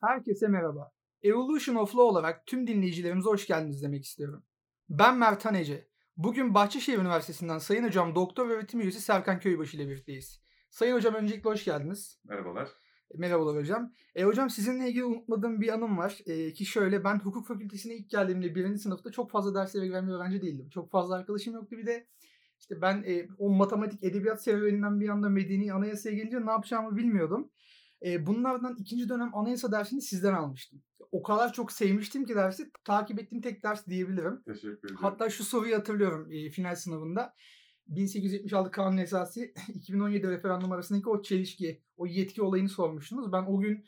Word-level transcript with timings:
Herkese 0.00 0.48
merhaba. 0.48 0.92
Evolution 1.22 1.76
of 1.76 1.94
Law 1.94 2.02
olarak 2.02 2.46
tüm 2.46 2.66
dinleyicilerimize 2.66 3.28
hoş 3.28 3.46
geldiniz 3.46 3.82
demek 3.82 4.04
istiyorum. 4.04 4.44
Ben 4.88 5.18
Mert 5.18 5.44
Hanece. 5.44 5.88
Bugün 6.16 6.54
Bahçeşehir 6.54 6.98
Üniversitesi'nden 6.98 7.58
Sayın 7.58 7.84
Hocam 7.84 8.14
Doktor 8.14 8.48
Öğretim 8.48 8.80
Üyesi 8.80 9.00
Serkan 9.00 9.40
Köybaşı 9.40 9.76
ile 9.76 9.88
birlikteyiz. 9.88 10.42
Sayın 10.70 10.94
Hocam 10.94 11.14
öncelikle 11.14 11.50
hoş 11.50 11.64
geldiniz. 11.64 12.20
Merhabalar. 12.24 12.68
Merhabalar 13.14 13.56
hocam. 13.56 13.92
E, 14.14 14.24
hocam 14.24 14.50
sizinle 14.50 14.88
ilgili 14.88 15.04
unutmadığım 15.04 15.60
bir 15.60 15.68
anım 15.68 15.98
var. 15.98 16.18
E, 16.26 16.52
ki 16.52 16.66
şöyle 16.66 17.04
ben 17.04 17.18
hukuk 17.18 17.46
fakültesine 17.46 17.94
ilk 17.94 18.10
geldiğimde 18.10 18.54
birinci 18.54 18.78
sınıfta 18.78 19.12
çok 19.12 19.30
fazla 19.30 19.54
dersleri 19.54 19.92
veren 19.92 20.08
bir 20.08 20.12
öğrenci 20.12 20.42
değildim. 20.42 20.68
Çok 20.68 20.90
fazla 20.90 21.14
arkadaşım 21.14 21.54
yoktu. 21.54 21.76
Bir 21.76 21.86
de 21.86 22.06
işte 22.58 22.82
ben 22.82 23.04
e, 23.06 23.28
o 23.38 23.50
matematik 23.50 24.04
edebiyat 24.04 24.42
serüveninden 24.42 25.00
bir 25.00 25.08
anda 25.08 25.28
medeni 25.28 25.72
anayasaya 25.72 26.16
gelince 26.16 26.46
ne 26.46 26.50
yapacağımı 26.50 26.96
bilmiyordum. 26.96 27.50
E, 28.04 28.26
bunlardan 28.26 28.76
ikinci 28.78 29.08
dönem 29.08 29.34
anayasa 29.34 29.72
dersini 29.72 30.02
sizden 30.02 30.34
almıştım. 30.34 30.82
O 31.12 31.22
kadar 31.22 31.52
çok 31.52 31.72
sevmiştim 31.72 32.24
ki 32.24 32.34
dersi 32.34 32.70
takip 32.84 33.20
ettiğim 33.20 33.42
tek 33.42 33.62
ders 33.62 33.86
diyebilirim. 33.86 34.42
Teşekkür 34.46 34.78
ederim. 34.78 34.96
Hatta 34.96 35.30
şu 35.30 35.44
soruyu 35.44 35.76
hatırlıyorum 35.76 36.32
e, 36.32 36.50
final 36.50 36.74
sınavında. 36.74 37.34
1876 37.86 38.70
kanun 38.70 38.96
esası 38.96 39.40
2017 39.74 40.28
referandum 40.28 40.72
arasındaki 40.72 41.08
o 41.08 41.22
çelişki, 41.22 41.82
o 41.96 42.06
yetki 42.06 42.42
olayını 42.42 42.68
sormuştunuz. 42.68 43.32
Ben 43.32 43.42
o 43.42 43.60
gün 43.60 43.84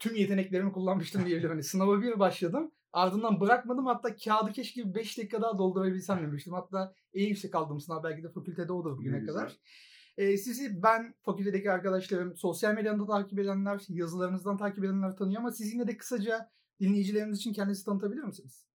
tüm 0.00 0.14
yeteneklerimi 0.14 0.72
kullanmıştım 0.72 1.26
diyebilirim. 1.26 1.50
Hani 1.50 1.62
sınava 1.62 2.02
bir 2.02 2.18
başladım. 2.18 2.72
Ardından 2.92 3.40
bırakmadım. 3.40 3.86
Hatta 3.86 4.16
kağıdı 4.16 4.52
keşke 4.52 4.94
5 4.94 5.18
dakika 5.18 5.42
daha 5.42 5.58
doldurabilsem 5.58 6.22
demiştim. 6.22 6.52
Hatta 6.52 6.94
en 7.14 7.26
yüksek 7.26 7.54
aldığım 7.54 7.80
sınav 7.80 8.04
belki 8.04 8.22
de 8.22 8.28
fakültede 8.32 8.72
odur 8.72 8.98
bugüne 8.98 9.26
kadar. 9.26 9.56
Ee, 10.16 10.36
sizi 10.36 10.82
ben 10.82 11.14
fakültedeki 11.22 11.70
arkadaşlarım, 11.70 12.36
sosyal 12.36 12.74
medyada 12.74 13.06
takip 13.06 13.38
edenler, 13.38 13.82
yazılarınızdan 13.88 14.56
takip 14.56 14.84
edenler 14.84 15.16
tanıyor 15.16 15.40
ama 15.40 15.52
siz 15.52 15.72
yine 15.72 15.86
de 15.86 15.96
kısaca 15.96 16.50
dinleyicilerimiz 16.80 17.38
için 17.38 17.52
kendinizi 17.52 17.84
tanıtabilir 17.84 18.22
misiniz? 18.22 18.66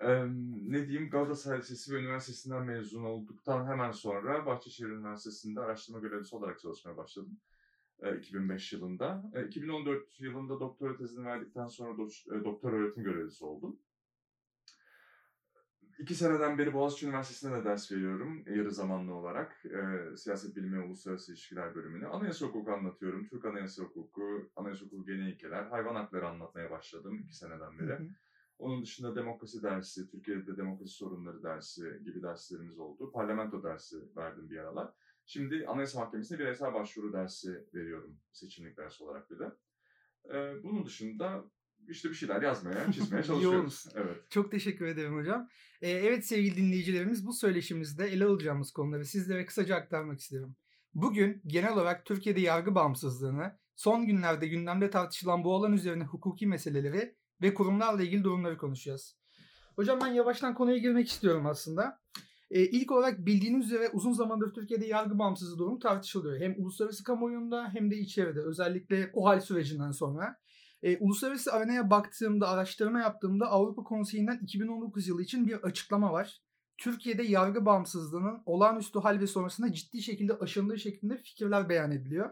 Ee, 0.00 0.26
ne 0.68 0.88
diyeyim 0.88 1.10
Galatasaray 1.10 1.58
Lisesi 1.58 1.94
ve 1.94 2.00
Üniversitesi'nden 2.00 2.62
mezun 2.62 3.04
olduktan 3.04 3.66
hemen 3.66 3.90
sonra 3.90 4.46
Bahçeşehir 4.46 4.88
Üniversitesi'nde 4.88 5.60
araştırma 5.60 5.98
görevlisi 5.98 6.36
olarak 6.36 6.60
çalışmaya 6.60 6.96
başladım. 6.96 7.40
E, 8.02 8.16
2005 8.16 8.72
yılında. 8.72 9.30
E, 9.34 9.46
2014 9.46 10.20
yılında 10.20 10.60
doktora 10.60 10.96
tezini 10.96 11.24
verdikten 11.24 11.68
sonra 11.68 12.02
e, 12.02 12.44
doktor 12.44 12.72
öğretim 12.72 13.04
görevlisi 13.04 13.44
oldum. 13.44 13.80
İki 16.00 16.14
seneden 16.14 16.58
beri 16.58 16.74
Boğaziçi 16.74 17.06
Üniversitesi'nde 17.06 17.60
de 17.60 17.64
ders 17.64 17.92
veriyorum 17.92 18.44
yarı 18.46 18.72
zamanlı 18.72 19.14
olarak. 19.14 19.64
E, 19.64 20.16
siyaset 20.16 20.56
bilimi 20.56 20.78
ve 20.78 20.84
uluslararası 20.84 21.32
ilişkiler 21.32 21.74
bölümünü. 21.74 22.06
Anayasa 22.06 22.46
hukuku 22.46 22.72
anlatıyorum. 22.72 23.28
Türk 23.28 23.44
anayasa 23.44 23.82
hukuku, 23.82 24.50
anayasa 24.56 24.84
hukuku 24.84 25.06
genel 25.06 25.26
ilkeler, 25.26 25.62
hayvan 25.62 25.94
hakları 25.94 26.28
anlatmaya 26.28 26.70
başladım 26.70 27.18
iki 27.24 27.36
seneden 27.36 27.78
beri. 27.78 27.88
Hı 27.88 28.02
hı. 28.02 28.08
Onun 28.58 28.82
dışında 28.82 29.16
demokrasi 29.16 29.62
dersi, 29.62 30.10
Türkiye'de 30.10 30.56
demokrasi 30.56 30.94
sorunları 30.94 31.42
dersi 31.42 32.00
gibi 32.04 32.22
derslerimiz 32.22 32.78
oldu. 32.78 33.12
Parlamento 33.12 33.62
dersi 33.62 33.96
verdim 34.16 34.50
bir 34.50 34.58
aralar. 34.58 34.92
Şimdi 35.26 35.66
Anayasa 35.66 36.00
Mahkemesi'ne 36.00 36.38
bireysel 36.38 36.74
başvuru 36.74 37.12
dersi 37.12 37.64
veriyorum 37.74 38.16
seçimlik 38.32 38.76
dersi 38.76 39.04
olarak 39.04 39.30
bir 39.30 39.38
de. 39.38 39.52
Ee, 40.34 40.62
bunun 40.62 40.86
dışında 40.86 41.44
işte 41.88 42.10
bir 42.10 42.14
şeyler 42.14 42.42
yazmaya, 42.42 42.92
çizmeye 42.92 43.22
çalışıyoruz. 43.22 43.86
evet. 43.94 44.30
Çok 44.30 44.50
teşekkür 44.50 44.86
ederim 44.86 45.16
hocam. 45.16 45.48
Ee, 45.82 45.90
evet 45.90 46.26
sevgili 46.26 46.56
dinleyicilerimiz 46.56 47.26
bu 47.26 47.32
söyleşimizde 47.32 48.06
ele 48.06 48.24
alacağımız 48.24 48.72
konuları 48.72 49.04
sizlere 49.04 49.46
kısaca 49.46 49.76
aktarmak 49.76 50.20
isterim. 50.20 50.56
Bugün 50.94 51.42
genel 51.46 51.72
olarak 51.72 52.06
Türkiye'de 52.06 52.40
yargı 52.40 52.74
bağımsızlığını, 52.74 53.58
son 53.76 54.06
günlerde 54.06 54.46
gündemde 54.46 54.90
tartışılan 54.90 55.44
bu 55.44 55.54
alan 55.54 55.72
üzerine 55.72 56.04
hukuki 56.04 56.46
meseleleri 56.46 57.16
ve 57.42 57.54
kurumlarla 57.54 58.02
ilgili 58.02 58.24
durumları 58.24 58.58
konuşacağız. 58.58 59.16
Hocam 59.76 60.00
ben 60.00 60.12
yavaştan 60.12 60.54
konuya 60.54 60.78
girmek 60.78 61.08
istiyorum 61.08 61.46
aslında. 61.46 62.00
Ee, 62.50 62.62
ilk 62.62 62.92
olarak 62.92 63.26
bildiğiniz 63.26 63.66
üzere 63.66 63.88
uzun 63.92 64.12
zamandır 64.12 64.54
Türkiye'de 64.54 64.86
yargı 64.86 65.18
bağımsızlığı 65.18 65.58
durumu 65.58 65.78
tartışılıyor. 65.78 66.40
Hem 66.40 66.54
uluslararası 66.58 67.04
kamuoyunda 67.04 67.70
hem 67.72 67.90
de 67.90 67.96
içeride 67.96 68.40
özellikle 68.40 69.10
o 69.14 69.26
hal 69.26 69.40
sürecinden 69.40 69.90
sonra. 69.90 70.36
Ee, 70.82 70.98
uluslararası 70.98 71.52
arenaya 71.52 71.90
baktığımda, 71.90 72.48
araştırma 72.48 73.00
yaptığımda 73.00 73.46
Avrupa 73.46 73.84
Konseyi'nden 73.84 74.38
2019 74.42 75.08
yılı 75.08 75.22
için 75.22 75.46
bir 75.46 75.54
açıklama 75.54 76.12
var. 76.12 76.40
Türkiye'de 76.78 77.22
yargı 77.22 77.66
bağımsızlığının 77.66 78.42
olağanüstü 78.46 78.98
hal 78.98 79.20
ve 79.20 79.26
sonrasında 79.26 79.72
ciddi 79.72 80.02
şekilde 80.02 80.38
aşındığı 80.38 80.78
şeklinde 80.78 81.16
fikirler 81.16 81.68
beyan 81.68 81.90
ediliyor. 81.90 82.30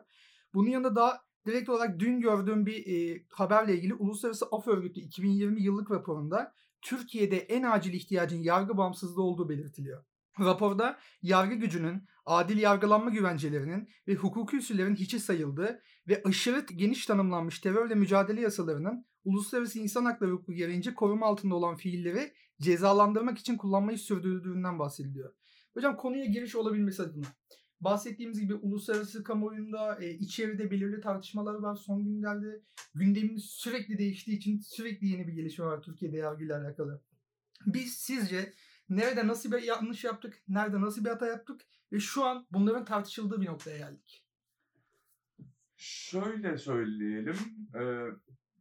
Bunun 0.55 0.71
yanında 0.71 0.97
daha 0.97 1.21
direkt 1.47 1.69
olarak 1.69 1.99
dün 1.99 2.21
gördüğüm 2.21 2.67
bir 2.67 2.87
e, 2.87 3.23
haberle 3.31 3.75
ilgili 3.75 3.95
Uluslararası 3.95 4.47
Af 4.53 4.69
Örgütü 4.69 5.01
2020 5.01 5.63
yıllık 5.63 5.91
raporunda 5.91 6.55
Türkiye'de 6.83 7.39
en 7.39 7.63
acil 7.63 7.93
ihtiyacın 7.93 8.43
yargı 8.43 8.77
bağımsızlığı 8.77 9.23
olduğu 9.23 9.49
belirtiliyor. 9.49 10.05
Raporda 10.41 10.99
yargı 11.23 11.55
gücünün, 11.55 12.05
adil 12.27 12.59
yargılanma 12.59 13.11
güvencelerinin 13.11 13.89
ve 14.09 14.15
hukuki 14.15 14.57
usullerin 14.57 14.95
hiçe 14.95 15.19
sayıldığı 15.19 15.83
ve 16.09 16.23
aşırı 16.25 16.61
geniş 16.61 17.07
tanımlanmış 17.07 17.59
terörle 17.59 17.95
mücadele 17.95 18.41
yasalarının 18.41 19.07
uluslararası 19.25 19.79
insan 19.79 20.05
hakları 20.05 20.31
hukuku 20.31 20.53
gereğince 20.53 20.95
koruma 20.95 21.27
altında 21.27 21.55
olan 21.55 21.77
fiilleri 21.77 22.33
cezalandırmak 22.61 23.39
için 23.39 23.57
kullanmayı 23.57 23.99
sürdürdüğünden 23.99 24.79
bahsediliyor. 24.79 25.35
Hocam 25.75 25.97
konuya 25.97 26.25
giriş 26.25 26.57
olabilmesi 26.57 27.03
adına 27.03 27.27
bahsettiğimiz 27.81 28.41
gibi 28.41 28.55
uluslararası 28.55 29.25
kamuoyunda 29.25 29.99
e, 30.01 30.11
içeride 30.11 30.71
belirli 30.71 31.01
tartışmalar 31.01 31.55
var. 31.55 31.77
Son 31.77 32.05
günlerde 32.05 32.63
gündemimiz 32.95 33.45
sürekli 33.45 33.99
değiştiği 33.99 34.37
için 34.37 34.59
sürekli 34.59 35.07
yeni 35.07 35.27
bir 35.27 35.33
gelişme 35.33 35.65
var 35.65 35.83
Türkiye'de 35.83 36.17
yargıyla 36.17 36.61
alakalı. 36.61 37.03
Biz 37.67 37.93
sizce 37.95 38.53
nerede 38.89 39.27
nasıl 39.27 39.53
bir 39.53 39.63
yanlış 39.63 40.05
yaptık, 40.05 40.43
nerede 40.49 40.81
nasıl 40.81 41.05
bir 41.05 41.11
hata 41.11 41.27
yaptık 41.27 41.61
ve 41.93 42.01
şu 42.01 42.25
an 42.25 42.47
bunların 42.51 42.85
tartışıldığı 42.85 43.41
bir 43.41 43.47
noktaya 43.47 43.79
geldik. 43.79 44.28
Şöyle 45.79 46.59
söyleyelim, 46.59 47.37
e, 47.75 47.83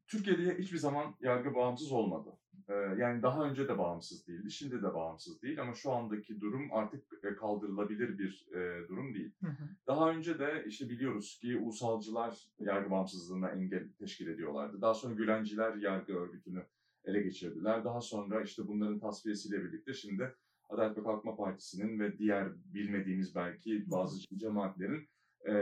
Türkiye'de 0.08 0.58
hiçbir 0.58 0.78
zaman 0.78 1.16
yargı 1.22 1.56
bağımsız 1.56 1.92
olmadı. 1.92 2.30
E, 2.70 2.74
yani 2.74 3.22
daha 3.22 3.44
önce 3.44 3.68
de 3.68 3.78
bağımsız 3.78 4.28
değildi, 4.28 4.52
şimdi 4.52 4.84
de 4.84 4.94
bağımsız 4.94 5.42
değil 5.42 5.62
ama 5.62 5.74
şu 5.74 5.92
andaki 5.92 6.42
durum 6.42 6.74
artık 6.74 7.04
kaldırılabilir 7.40 8.18
bir 8.18 8.48
e, 8.52 8.88
durum 8.88 9.14
değil. 9.14 9.32
Hı 9.44 9.48
hı. 9.48 9.64
Daha 9.88 10.10
önce 10.10 10.40
de 10.40 10.64
işte 10.68 10.90
biliyoruz 10.90 11.40
ki 11.42 11.58
ulusalcılar 11.58 12.48
yargı 12.60 12.92
bağımsızlığına 12.92 13.50
engel 13.50 13.90
teşkil 14.00 14.28
ediyorlardı. 14.28 14.82
Daha 14.82 14.94
sonra 14.94 15.14
Gülenciler 15.14 15.76
yargı 15.76 16.14
örgütünü 16.14 16.66
ele 17.06 17.22
geçirdiler. 17.22 17.84
Daha 17.84 18.02
sonra 18.02 18.42
işte 18.42 18.68
bunların 18.68 19.00
tasfiyesiyle 19.00 19.64
birlikte 19.64 19.94
şimdi 19.94 20.36
Adalet 20.70 20.98
ve 20.98 21.04
Kalkınma 21.04 21.36
Partisi'nin 21.36 22.00
ve 22.00 22.18
diğer 22.18 22.74
bilmediğimiz 22.74 23.36
belki 23.36 23.92
bazı 23.92 24.38
cemaatlerin 24.38 25.10
e, 25.46 25.54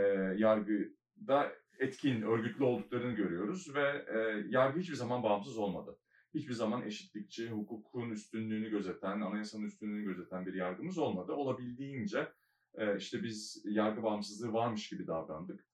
yargıda 1.15 1.53
etkin, 1.79 2.21
örgütlü 2.21 2.63
olduklarını 2.63 3.15
görüyoruz 3.15 3.75
ve 3.75 4.05
e, 4.07 4.45
yargı 4.49 4.79
hiçbir 4.79 4.95
zaman 4.95 5.23
bağımsız 5.23 5.57
olmadı. 5.57 5.97
Hiçbir 6.33 6.53
zaman 6.53 6.81
eşitlikçi, 6.81 7.49
hukukun 7.49 8.09
üstünlüğünü 8.09 8.69
gözeten, 8.69 9.21
anayasanın 9.21 9.65
üstünlüğünü 9.65 10.05
gözeten 10.05 10.45
bir 10.45 10.53
yargımız 10.53 10.97
olmadı. 10.97 11.31
Olabildiğince 11.31 12.27
e, 12.73 12.97
işte 12.97 13.23
biz 13.23 13.61
yargı 13.65 14.03
bağımsızlığı 14.03 14.53
varmış 14.53 14.89
gibi 14.89 15.07
davrandık. 15.07 15.65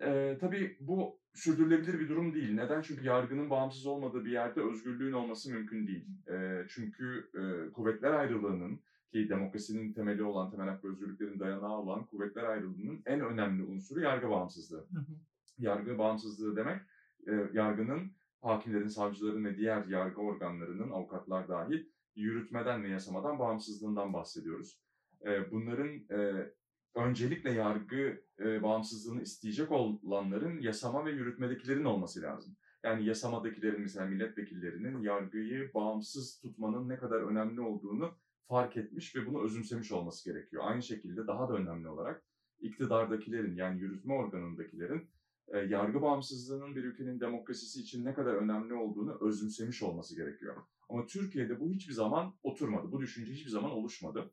E, 0.00 0.38
tabii 0.40 0.76
bu 0.80 1.20
sürdürülebilir 1.34 2.00
bir 2.00 2.08
durum 2.08 2.34
değil. 2.34 2.54
Neden? 2.54 2.82
Çünkü 2.82 3.06
yargının 3.06 3.50
bağımsız 3.50 3.86
olmadığı 3.86 4.24
bir 4.24 4.32
yerde 4.32 4.60
özgürlüğün 4.62 5.12
olması 5.12 5.52
mümkün 5.52 5.86
değil. 5.86 6.06
E, 6.28 6.66
çünkü 6.68 7.30
e, 7.34 7.72
kuvvetler 7.72 8.12
ayrılığının 8.12 8.80
ki 9.12 9.28
demokrasinin 9.28 9.92
temeli 9.92 10.22
olan, 10.22 10.50
temel 10.50 10.68
hak 10.68 10.84
ve 10.84 10.88
özgürlüklerin 10.88 11.40
dayanağı 11.40 11.78
olan 11.78 12.06
kuvvetler 12.06 12.44
ayrılığının 12.44 13.02
en 13.06 13.20
önemli 13.20 13.62
unsuru 13.62 14.00
yargı 14.00 14.28
bağımsızlığı. 14.28 14.86
Hı 14.92 14.98
hı. 14.98 15.12
Yargı 15.58 15.98
bağımsızlığı 15.98 16.56
demek, 16.56 16.80
e, 17.26 17.32
yargının, 17.52 18.12
hakimlerin, 18.42 18.88
savcıların 18.88 19.44
ve 19.44 19.56
diğer 19.56 19.86
yargı 19.86 20.20
organlarının, 20.20 20.90
avukatlar 20.90 21.48
dahil, 21.48 21.86
yürütmeden 22.16 22.82
ve 22.82 22.88
yasamadan 22.88 23.38
bağımsızlığından 23.38 24.12
bahsediyoruz. 24.12 24.80
E, 25.26 25.50
bunların 25.50 25.88
e, 25.88 26.50
öncelikle 26.94 27.52
yargı 27.52 28.22
e, 28.38 28.62
bağımsızlığını 28.62 29.22
isteyecek 29.22 29.70
olanların 29.70 30.60
yasama 30.60 31.04
ve 31.04 31.10
yürütmedekilerin 31.10 31.84
olması 31.84 32.22
lazım. 32.22 32.56
Yani 32.84 33.06
yasamadakilerin 33.06 33.80
mesela 33.80 34.06
milletvekillerinin 34.06 35.02
yargıyı 35.02 35.74
bağımsız 35.74 36.40
tutmanın 36.40 36.88
ne 36.88 36.96
kadar 36.96 37.20
önemli 37.20 37.60
olduğunu 37.60 38.14
fark 38.48 38.76
etmiş 38.76 39.16
ve 39.16 39.26
bunu 39.26 39.44
özümsemiş 39.44 39.92
olması 39.92 40.30
gerekiyor. 40.30 40.62
Aynı 40.66 40.82
şekilde 40.82 41.26
daha 41.26 41.48
da 41.48 41.52
önemli 41.52 41.88
olarak 41.88 42.22
iktidardakilerin 42.60 43.56
yani 43.56 43.80
yürütme 43.80 44.14
organındakilerin 44.14 45.10
e, 45.48 45.58
yargı 45.58 46.02
bağımsızlığının 46.02 46.76
bir 46.76 46.84
ülkenin 46.84 47.20
demokrasisi 47.20 47.80
için 47.80 48.04
ne 48.04 48.14
kadar 48.14 48.34
önemli 48.34 48.74
olduğunu 48.74 49.18
özümsemiş 49.20 49.82
olması 49.82 50.16
gerekiyor. 50.16 50.56
Ama 50.88 51.06
Türkiye'de 51.06 51.60
bu 51.60 51.70
hiçbir 51.70 51.92
zaman 51.92 52.34
oturmadı. 52.42 52.92
Bu 52.92 53.00
düşünce 53.00 53.32
hiçbir 53.32 53.50
zaman 53.50 53.70
oluşmadı. 53.70 54.30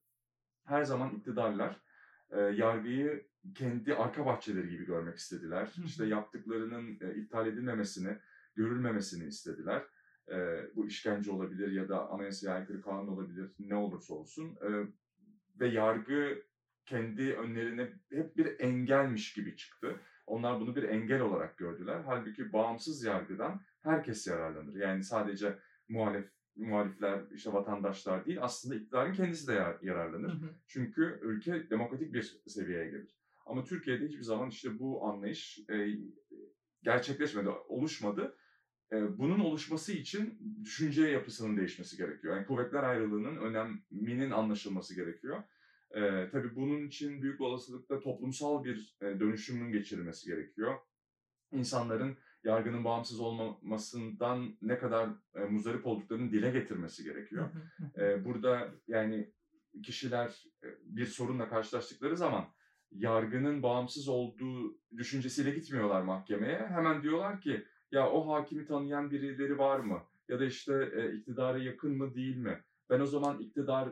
Her 0.65 0.83
zaman 0.83 1.15
iktidarlar 1.15 1.81
e, 2.29 2.39
yargıyı 2.39 3.27
kendi 3.55 3.95
arka 3.95 4.25
bahçeleri 4.25 4.69
gibi 4.69 4.85
görmek 4.85 5.17
istediler. 5.17 5.73
İşte 5.85 6.05
yaptıklarının 6.05 6.97
e, 7.01 7.15
iptal 7.15 7.47
edilmemesini, 7.47 8.17
görülmemesini 8.55 9.27
istediler. 9.27 9.83
E, 10.31 10.67
bu 10.75 10.87
işkence 10.87 11.31
olabilir 11.31 11.71
ya 11.71 11.89
da 11.89 12.09
anayasaya 12.09 12.55
aykırı 12.55 12.81
kanun 12.81 13.07
olabilir 13.07 13.51
ne 13.59 13.75
olursa 13.75 14.13
olsun. 14.13 14.57
E, 14.61 14.69
ve 15.59 15.67
yargı 15.67 16.43
kendi 16.85 17.33
önlerine 17.33 17.89
hep 18.09 18.37
bir 18.37 18.59
engelmiş 18.59 19.33
gibi 19.33 19.55
çıktı. 19.55 19.95
Onlar 20.25 20.59
bunu 20.59 20.75
bir 20.75 20.83
engel 20.83 21.21
olarak 21.21 21.57
gördüler. 21.57 22.01
Halbuki 22.05 22.53
bağımsız 22.53 23.03
yargıdan 23.03 23.61
herkes 23.81 24.27
yararlanır. 24.27 24.75
Yani 24.75 25.03
sadece 25.03 25.59
muhalif 25.89 26.29
muhalifler, 26.55 27.21
işte 27.31 27.53
vatandaşlar 27.53 28.25
değil 28.25 28.37
aslında 28.41 28.75
iktidarın 28.75 29.13
kendisi 29.13 29.47
de 29.47 29.77
yararlanır. 29.81 30.33
Hı 30.33 30.45
hı. 30.45 30.55
Çünkü 30.67 31.19
ülke 31.21 31.69
demokratik 31.69 32.13
bir 32.13 32.41
seviyeye 32.47 32.85
gelir. 32.85 33.19
Ama 33.45 33.63
Türkiye'de 33.63 34.05
hiçbir 34.05 34.23
zaman 34.23 34.49
işte 34.49 34.79
bu 34.79 35.05
anlayış 35.05 35.59
e, 35.69 35.87
gerçekleşmedi, 36.83 37.49
oluşmadı. 37.49 38.37
Bunun 38.91 39.39
oluşması 39.39 39.93
için 39.93 40.39
düşünce 40.63 41.07
yapısının 41.07 41.57
değişmesi 41.57 41.97
gerekiyor. 41.97 42.35
Yani 42.35 42.45
kuvvetler 42.45 42.83
ayrılığının 42.83 43.35
öneminin 43.37 44.31
anlaşılması 44.31 44.95
gerekiyor. 44.95 45.43
E, 45.91 46.29
tabii 46.31 46.55
bunun 46.55 46.87
için 46.87 47.21
büyük 47.21 47.41
olasılıkla 47.41 47.99
toplumsal 47.99 48.63
bir 48.63 48.97
e, 49.01 49.19
dönüşümün 49.19 49.71
geçirilmesi 49.71 50.29
gerekiyor. 50.29 50.75
İnsanların 51.51 52.17
yargının 52.43 52.83
bağımsız 52.83 53.19
olmamasından 53.19 54.57
ne 54.61 54.79
kadar 54.79 55.09
e, 55.35 55.39
muzdarip 55.39 55.85
olduklarını 55.85 56.31
dile 56.31 56.51
getirmesi 56.51 57.03
gerekiyor. 57.03 57.49
e, 57.97 58.25
burada 58.25 58.71
yani 58.87 59.33
kişiler 59.83 60.45
e, 60.63 60.67
bir 60.83 61.05
sorunla 61.05 61.49
karşılaştıkları 61.49 62.17
zaman 62.17 62.45
yargının 62.91 63.63
bağımsız 63.63 64.07
olduğu 64.07 64.77
düşüncesiyle 64.97 65.51
gitmiyorlar 65.51 66.01
mahkemeye. 66.01 66.67
Hemen 66.67 67.03
diyorlar 67.03 67.41
ki 67.41 67.65
ya 67.91 68.11
o 68.11 68.33
hakimi 68.33 68.65
tanıyan 68.65 69.11
birileri 69.11 69.57
var 69.57 69.79
mı? 69.79 70.03
Ya 70.27 70.39
da 70.39 70.45
işte 70.45 70.91
e, 70.95 71.15
iktidara 71.15 71.57
yakın 71.57 71.97
mı 71.97 72.15
değil 72.15 72.37
mi? 72.37 72.63
Ben 72.89 72.99
o 72.99 73.05
zaman 73.05 73.39
iktidar 73.39 73.89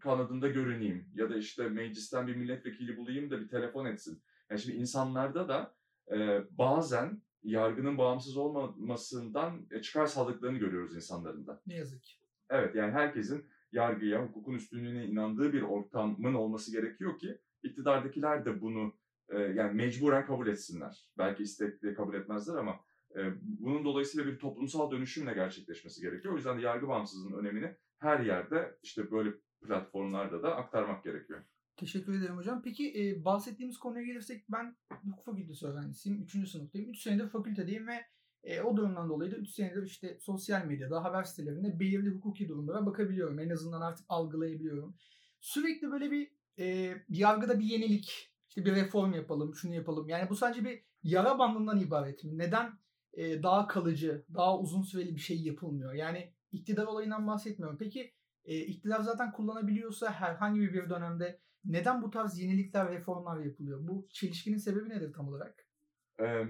kanadında 0.00 0.48
görüneyim. 0.48 1.08
Ya 1.14 1.30
da 1.30 1.36
işte 1.36 1.68
meclisten 1.68 2.26
bir 2.26 2.36
milletvekili 2.36 2.96
bulayım 2.96 3.30
da 3.30 3.40
bir 3.40 3.48
telefon 3.48 3.86
etsin. 3.86 4.22
Yani 4.50 4.60
şimdi 4.60 4.76
insanlarda 4.76 5.48
da 5.48 5.74
e, 6.12 6.44
bazen 6.50 7.22
yargının 7.42 7.98
bağımsız 7.98 8.36
olmamasından 8.36 9.66
e, 9.70 9.82
çıkar 9.82 10.06
sağlıklarını 10.06 10.58
görüyoruz 10.58 10.96
insanların 10.96 11.46
da. 11.46 11.62
Ne 11.66 11.74
yazık 11.74 12.02
ki. 12.02 12.14
Evet 12.50 12.74
yani 12.74 12.92
herkesin 12.92 13.50
yargıya, 13.72 14.22
hukukun 14.22 14.54
üstünlüğüne 14.54 15.06
inandığı 15.06 15.52
bir 15.52 15.62
ortamın 15.62 16.34
olması 16.34 16.72
gerekiyor 16.72 17.18
ki 17.18 17.38
iktidardakiler 17.62 18.44
de 18.44 18.60
bunu 18.60 18.92
e, 19.28 19.38
yani 19.38 19.74
mecburen 19.74 20.26
kabul 20.26 20.46
etsinler. 20.46 21.10
Belki 21.18 21.42
istekli 21.42 21.94
kabul 21.94 22.14
etmezler 22.14 22.54
ama 22.54 22.80
bunun 23.42 23.84
dolayısıyla 23.84 24.32
bir 24.32 24.38
toplumsal 24.38 24.90
dönüşümle 24.90 25.34
gerçekleşmesi 25.34 26.00
gerekiyor. 26.00 26.34
O 26.34 26.36
yüzden 26.36 26.58
de 26.58 26.62
yargı 26.62 26.88
bağımsızlığının 26.88 27.38
önemini 27.38 27.76
her 27.98 28.20
yerde 28.20 28.78
işte 28.82 29.10
böyle 29.10 29.30
platformlarda 29.62 30.42
da 30.42 30.56
aktarmak 30.56 31.04
gerekiyor. 31.04 31.42
Teşekkür 31.76 32.18
ederim 32.18 32.36
hocam. 32.36 32.62
Peki 32.62 32.94
e, 32.98 33.24
bahsettiğimiz 33.24 33.78
konuya 33.78 34.04
gelirsek 34.04 34.44
ben 34.48 34.76
hukuk 34.90 35.24
fakültesi 35.24 35.66
öğrencisiyim. 35.66 36.22
Üçüncü 36.22 36.46
sınıftayım. 36.46 36.90
Üç 36.90 37.02
senedir 37.02 37.28
fakültedeyim 37.28 37.86
ve 37.86 38.04
e, 38.44 38.60
o 38.60 38.76
durumdan 38.76 39.08
dolayı 39.08 39.30
da 39.30 39.36
üç 39.36 39.50
senedir 39.50 39.82
işte 39.82 40.18
sosyal 40.20 40.64
medyada, 40.64 41.04
haber 41.04 41.22
sitelerinde 41.22 41.80
belirli 41.80 42.10
hukuki 42.10 42.48
durumlara 42.48 42.86
bakabiliyorum. 42.86 43.38
En 43.38 43.50
azından 43.50 43.80
artık 43.80 44.06
algılayabiliyorum. 44.08 44.96
Sürekli 45.40 45.90
böyle 45.90 46.10
bir 46.10 46.30
e, 46.58 46.96
yargıda 47.08 47.58
bir 47.58 47.64
yenilik, 47.64 48.32
işte 48.48 48.64
bir 48.64 48.74
reform 48.74 49.12
yapalım, 49.12 49.54
şunu 49.54 49.74
yapalım. 49.74 50.08
Yani 50.08 50.30
bu 50.30 50.36
sadece 50.36 50.64
bir 50.64 50.82
yara 51.02 51.38
bandından 51.38 51.80
ibaret 51.80 52.24
mi? 52.24 52.38
Neden 52.38 52.78
e, 53.16 53.42
daha 53.42 53.66
kalıcı, 53.66 54.24
daha 54.34 54.58
uzun 54.58 54.82
süreli 54.82 55.14
bir 55.14 55.20
şey 55.20 55.42
yapılmıyor? 55.42 55.92
Yani 55.92 56.32
iktidar 56.52 56.86
olayından 56.86 57.26
bahsetmiyorum. 57.26 57.78
Peki 57.78 58.14
e, 58.44 58.58
iktidar 58.58 59.00
zaten 59.00 59.32
kullanabiliyorsa 59.32 60.12
herhangi 60.12 60.60
bir 60.60 60.90
dönemde 60.90 61.40
neden 61.64 62.02
bu 62.02 62.10
tarz 62.10 62.38
yenilikler, 62.38 62.90
reformlar 62.90 63.40
yapılıyor? 63.40 63.88
Bu 63.88 64.08
çelişkinin 64.10 64.58
sebebi 64.58 64.88
nedir 64.88 65.12
tam 65.12 65.28
olarak? 65.28 65.66
Ee, 66.20 66.44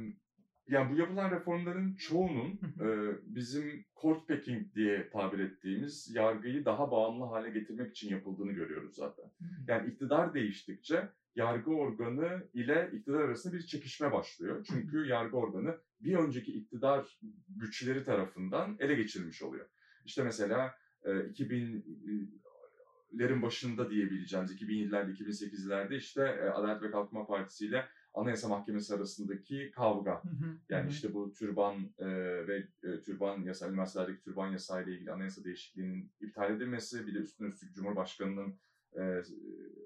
yani 0.69 0.93
bu 0.93 0.97
yapılan 0.97 1.31
reformların 1.31 1.95
çoğunun 1.95 2.61
e, 2.81 2.87
bizim 3.23 3.85
court 4.03 4.29
packing 4.29 4.75
diye 4.75 5.11
tabir 5.11 5.39
ettiğimiz 5.39 6.15
yargıyı 6.15 6.65
daha 6.65 6.91
bağımlı 6.91 7.25
hale 7.25 7.51
getirmek 7.51 7.91
için 7.91 8.11
yapıldığını 8.11 8.53
görüyoruz 8.53 8.95
zaten. 8.95 9.25
Yani 9.69 9.91
iktidar 9.91 10.35
değiştikçe 10.35 11.09
yargı 11.35 11.71
organı 11.71 12.49
ile 12.55 12.91
iktidar 12.93 13.21
arasında 13.21 13.55
bir 13.55 13.63
çekişme 13.63 14.13
başlıyor. 14.13 14.67
Çünkü 14.71 15.07
yargı 15.07 15.37
organı 15.37 15.79
bir 16.01 16.15
önceki 16.15 16.53
iktidar 16.53 17.19
güçleri 17.49 18.05
tarafından 18.05 18.77
ele 18.79 18.95
geçirilmiş 18.95 19.43
oluyor. 19.43 19.67
İşte 20.05 20.25
mesela 20.25 20.75
2000'lerin 21.05 23.43
başında 23.43 23.91
diyebileceğimiz 23.91 24.63
2007'lerde 24.63 25.17
2008'lerde 25.17 25.97
işte 25.97 26.51
Adalet 26.51 26.83
ve 26.83 26.91
Kalkınma 26.91 27.27
Partisi 27.27 27.67
ile 27.67 27.85
Anayasa 28.15 28.49
Mahkemesi 28.49 28.95
arasındaki 28.95 29.71
kavga. 29.71 30.23
Yani 30.69 30.91
işte 30.91 31.15
bu 31.15 31.33
türban 31.33 31.91
e, 31.99 32.07
ve 32.47 32.69
e, 32.83 33.01
türban 33.01 33.43
yasa, 33.43 33.69
üniversitelerdeki 33.69 34.21
türban 34.21 34.53
yasa 34.53 34.83
ile 34.83 34.93
ilgili 34.95 35.13
anayasa 35.13 35.45
değişikliğinin 35.45 36.13
iptal 36.21 36.57
edilmesi, 36.57 37.07
bir 37.07 37.15
de 37.15 37.19
üstüne 37.19 37.49
üstlük 37.49 37.75
Cumhurbaşkanı'nın 37.75 38.59
e, 38.99 39.23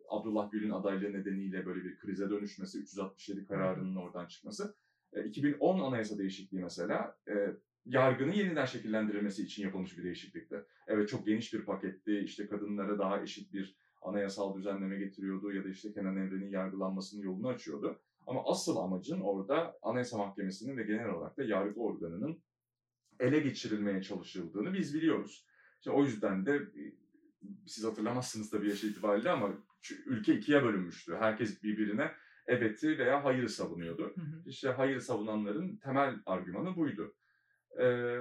Abdullah 0.08 0.50
Gül'ün 0.50 0.70
adaylığı 0.70 1.12
nedeniyle 1.12 1.66
böyle 1.66 1.84
bir 1.84 1.98
krize 1.98 2.30
dönüşmesi, 2.30 2.78
367 2.78 3.46
kararının 3.46 3.96
oradan 3.96 4.26
çıkması. 4.26 4.74
E, 5.12 5.24
2010 5.24 5.80
anayasa 5.80 6.18
değişikliği 6.18 6.60
mesela 6.60 7.18
e, 7.28 7.56
yargının 7.86 8.32
yeniden 8.32 8.64
şekillendirilmesi 8.64 9.42
için 9.42 9.62
yapılmış 9.62 9.98
bir 9.98 10.04
değişiklikti. 10.04 10.64
Evet 10.86 11.08
çok 11.08 11.26
geniş 11.26 11.54
bir 11.54 11.64
paketti. 11.64 12.18
İşte 12.18 12.46
kadınlara 12.46 12.98
daha 12.98 13.22
eşit 13.22 13.52
bir 13.52 13.76
anayasal 14.02 14.56
düzenleme 14.56 14.98
getiriyordu 14.98 15.52
ya 15.52 15.64
da 15.64 15.68
işte 15.68 15.92
Kenan 15.92 16.16
Evren'in 16.16 16.50
yargılanmasının 16.50 17.22
yolunu 17.22 17.48
açıyordu. 17.48 18.00
Ama 18.28 18.44
asıl 18.44 18.76
amacın 18.76 19.20
orada 19.20 19.78
Anayasa 19.82 20.18
Mahkemesi'nin 20.18 20.76
ve 20.76 20.82
genel 20.82 21.08
olarak 21.08 21.36
da 21.36 21.42
yargı 21.42 21.80
organının 21.80 22.42
ele 23.20 23.40
geçirilmeye 23.40 24.02
çalışıldığını 24.02 24.72
biz 24.72 24.94
biliyoruz. 24.94 25.46
İşte 25.78 25.90
o 25.90 26.04
yüzden 26.04 26.46
de 26.46 26.54
e, 26.54 26.82
siz 27.66 27.84
hatırlamazsınız 27.84 28.50
tabii 28.50 28.68
yaş 28.68 28.84
itibariyle 28.84 29.30
ama 29.30 29.52
ülke 30.06 30.34
ikiye 30.34 30.64
bölünmüştü. 30.64 31.16
Herkes 31.18 31.62
birbirine 31.62 32.12
evet'i 32.46 32.98
veya 32.98 33.24
hayırı 33.24 33.48
savunuyordu. 33.48 34.12
Hı 34.14 34.20
hı. 34.20 34.42
İşte 34.46 34.68
hayır 34.68 35.00
savunanların 35.00 35.76
temel 35.76 36.14
argümanı 36.26 36.76
buydu. 36.76 37.14
Ee, 37.80 38.18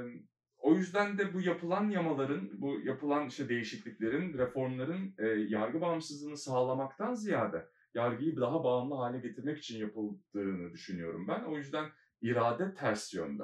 o 0.58 0.76
yüzden 0.76 1.18
de 1.18 1.34
bu 1.34 1.42
yapılan 1.42 1.90
yamaların, 1.90 2.50
bu 2.54 2.80
yapılan 2.84 3.28
işte 3.28 3.50
değişikliklerin, 3.50 4.38
reformların 4.38 5.16
e, 5.18 5.28
yargı 5.28 5.82
bağımsızlığını 5.82 6.38
sağlamaktan 6.38 7.14
ziyade 7.14 7.70
yargıyı 7.94 8.36
daha 8.36 8.64
bağımlı 8.64 8.96
hale 8.96 9.20
getirmek 9.20 9.58
için 9.58 9.80
yapıldığını 9.80 10.74
düşünüyorum 10.74 11.28
ben. 11.28 11.44
O 11.44 11.58
yüzden 11.58 11.90
irade 12.22 12.74
ters 12.74 13.14
yönde. 13.14 13.44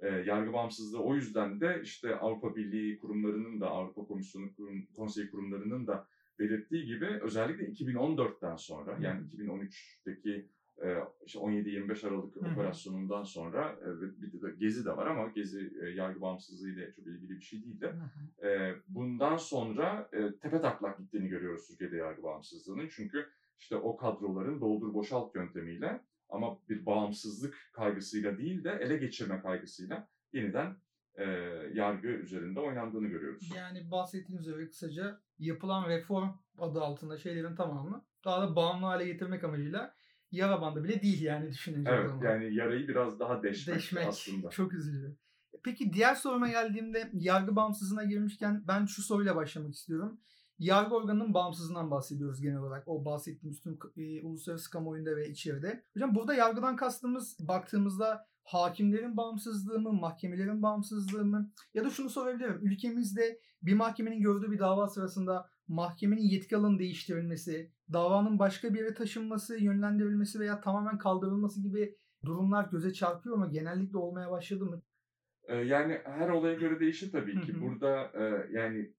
E, 0.00 0.08
yargı 0.08 0.52
bağımsızlığı 0.52 1.02
o 1.02 1.14
yüzden 1.14 1.60
de 1.60 1.80
işte 1.82 2.16
Avrupa 2.16 2.56
Birliği 2.56 2.98
kurumlarının 2.98 3.60
da 3.60 3.70
Avrupa 3.70 4.04
Komisyonu 4.04 4.54
kurum, 4.54 4.86
konseyi 4.96 5.30
kurumlarının 5.30 5.86
da 5.86 6.06
belirttiği 6.38 6.86
gibi 6.86 7.06
özellikle 7.06 7.64
2014'ten 7.64 8.56
sonra 8.56 8.98
yani 9.00 9.20
2013'teki 9.36 10.48
işte 11.26 11.38
17-25 11.38 12.08
Aralık 12.08 12.36
Hı-hı. 12.36 12.52
operasyonundan 12.52 13.22
sonra 13.22 13.76
bir 14.00 14.42
de 14.42 14.50
Gezi 14.58 14.84
de 14.84 14.96
var 14.96 15.06
ama 15.06 15.28
Gezi 15.28 15.72
yargı 15.94 16.20
bağımsızlığı 16.20 16.70
ile 16.70 16.92
çok 16.92 17.06
ilgili 17.06 17.30
bir 17.30 17.40
şey 17.40 17.64
değil 17.64 17.80
de 17.80 17.94
bundan 18.88 19.36
sonra 19.36 20.10
tepe 20.42 20.60
taklak 20.60 20.98
gittiğini 20.98 21.28
görüyoruz 21.28 21.68
Türkiye'de 21.68 21.96
yargı 21.96 22.22
bağımsızlığının. 22.22 22.88
Çünkü 22.90 23.26
işte 23.58 23.76
o 23.76 23.96
kadroların 23.96 24.60
doldur 24.60 24.94
boşalt 24.94 25.34
yöntemiyle 25.34 26.00
ama 26.28 26.58
bir 26.68 26.86
bağımsızlık 26.86 27.70
kaygısıyla 27.72 28.38
değil 28.38 28.64
de 28.64 28.70
ele 28.70 28.96
geçirme 28.96 29.40
kaygısıyla 29.40 30.08
yeniden 30.32 30.76
e, 31.14 31.24
yargı 31.74 32.08
üzerinde 32.08 32.60
oynandığını 32.60 33.08
görüyoruz. 33.08 33.50
Yani 33.56 33.90
bahsettiğiniz 33.90 34.48
üzere 34.48 34.68
kısaca 34.68 35.20
yapılan 35.38 35.88
reform 35.88 36.30
adı 36.58 36.80
altında 36.80 37.18
şeylerin 37.18 37.54
tamamı 37.54 38.04
daha 38.24 38.42
da 38.42 38.56
bağımlı 38.56 38.86
hale 38.86 39.06
getirmek 39.06 39.44
amacıyla 39.44 39.94
yara 40.30 40.60
bandı 40.60 40.84
bile 40.84 41.02
değil 41.02 41.22
yani 41.22 41.48
düşününce 41.48 41.90
evet, 41.90 42.04
o 42.04 42.08
zaman. 42.08 42.24
Yani 42.24 42.54
yarayı 42.54 42.88
biraz 42.88 43.20
daha 43.20 43.42
deşmek, 43.42 43.76
deşmek 43.76 44.06
aslında. 44.06 44.50
Çok 44.50 44.72
üzücü. 44.72 45.16
Peki 45.64 45.92
diğer 45.92 46.14
soruma 46.14 46.48
geldiğimde 46.48 47.10
yargı 47.12 47.56
bağımsızlığına 47.56 48.04
girmişken 48.04 48.64
ben 48.68 48.86
şu 48.86 49.02
soruyla 49.02 49.36
başlamak 49.36 49.74
istiyorum. 49.74 50.20
Yargı 50.58 50.94
organının 50.94 51.34
bağımsızlığından 51.34 51.90
bahsediyoruz 51.90 52.40
genel 52.40 52.58
olarak. 52.58 52.88
O 52.88 53.04
bahsettiğimiz 53.04 53.60
tüm 53.60 53.78
e, 53.96 54.22
uluslararası 54.22 54.70
kamuoyunda 54.70 55.16
ve 55.16 55.28
içeride. 55.28 55.82
Hocam 55.94 56.14
burada 56.14 56.34
yargıdan 56.34 56.76
kastımız 56.76 57.36
baktığımızda 57.40 58.26
hakimlerin 58.42 59.16
bağımsızlığı 59.16 59.80
mı, 59.80 59.92
mahkemelerin 59.92 60.62
bağımsızlığı 60.62 61.24
mı? 61.24 61.50
Ya 61.74 61.84
da 61.84 61.90
şunu 61.90 62.10
sorabilirim. 62.10 62.58
Ülkemizde 62.62 63.40
bir 63.62 63.74
mahkemenin 63.74 64.20
gördüğü 64.20 64.50
bir 64.50 64.58
dava 64.58 64.88
sırasında 64.88 65.50
mahkemenin 65.68 66.22
yetki 66.22 66.56
alanı 66.56 66.78
değiştirilmesi, 66.78 67.72
davanın 67.92 68.38
başka 68.38 68.74
bir 68.74 68.78
yere 68.78 68.94
taşınması, 68.94 69.58
yönlendirilmesi 69.58 70.40
veya 70.40 70.60
tamamen 70.60 70.98
kaldırılması 70.98 71.62
gibi 71.62 71.96
durumlar 72.24 72.68
göze 72.70 72.92
çarpıyor 72.92 73.36
ama 73.36 73.46
genellikle 73.46 73.98
olmaya 73.98 74.30
başladı 74.30 74.64
mı? 74.64 74.82
Ee, 75.48 75.56
yani 75.56 76.00
her 76.04 76.28
olaya 76.28 76.54
göre 76.54 76.80
değişir 76.80 77.12
tabii 77.12 77.40
ki. 77.40 77.60
Burada 77.60 78.10
e, 78.14 78.52
yani 78.52 78.94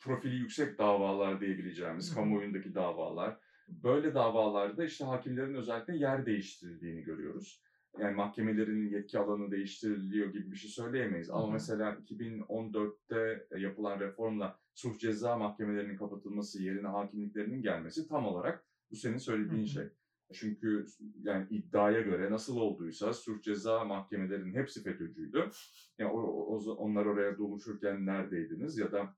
profili 0.00 0.36
yüksek 0.36 0.78
davalar 0.78 1.40
diyebileceğimiz, 1.40 2.10
Hı 2.10 2.14
kamuoyundaki 2.14 2.74
davalar. 2.74 3.38
Böyle 3.68 4.14
davalarda 4.14 4.84
işte 4.84 5.04
hakimlerin 5.04 5.54
özellikle 5.54 5.96
yer 5.96 6.26
değiştirildiğini 6.26 7.02
görüyoruz. 7.02 7.62
Yani 7.98 8.16
mahkemelerin 8.16 8.90
yetki 8.90 9.18
alanı 9.18 9.50
değiştiriliyor 9.50 10.32
gibi 10.32 10.50
bir 10.50 10.56
şey 10.56 10.70
söyleyemeyiz. 10.70 11.30
Ama 11.30 11.48
hı. 11.48 11.52
mesela 11.52 11.92
2014'te 11.92 13.46
yapılan 13.58 14.00
reformla 14.00 14.58
sulh 14.74 14.98
ceza 14.98 15.36
mahkemelerinin 15.36 15.96
kapatılması 15.96 16.62
yerine 16.62 16.88
hakimliklerinin 16.88 17.62
gelmesi 17.62 18.08
tam 18.08 18.26
olarak 18.26 18.64
bu 18.90 18.96
senin 18.96 19.16
söylediğin 19.18 19.62
Hı 19.62 19.68
şey. 19.68 19.84
Çünkü 20.32 20.86
yani 21.22 21.46
iddiaya 21.50 22.00
göre 22.00 22.30
nasıl 22.30 22.56
olduysa 22.56 23.12
sulh 23.12 23.42
ceza 23.42 23.84
mahkemelerinin 23.84 24.54
hepsi 24.54 24.82
FETÖ'cüydü. 24.82 25.50
Yani 25.98 26.10
o, 26.10 26.20
o- 26.20 26.74
onlar 26.74 27.06
oraya 27.06 27.38
doluşurken 27.38 28.06
neredeydiniz 28.06 28.78
ya 28.78 28.92
da 28.92 29.16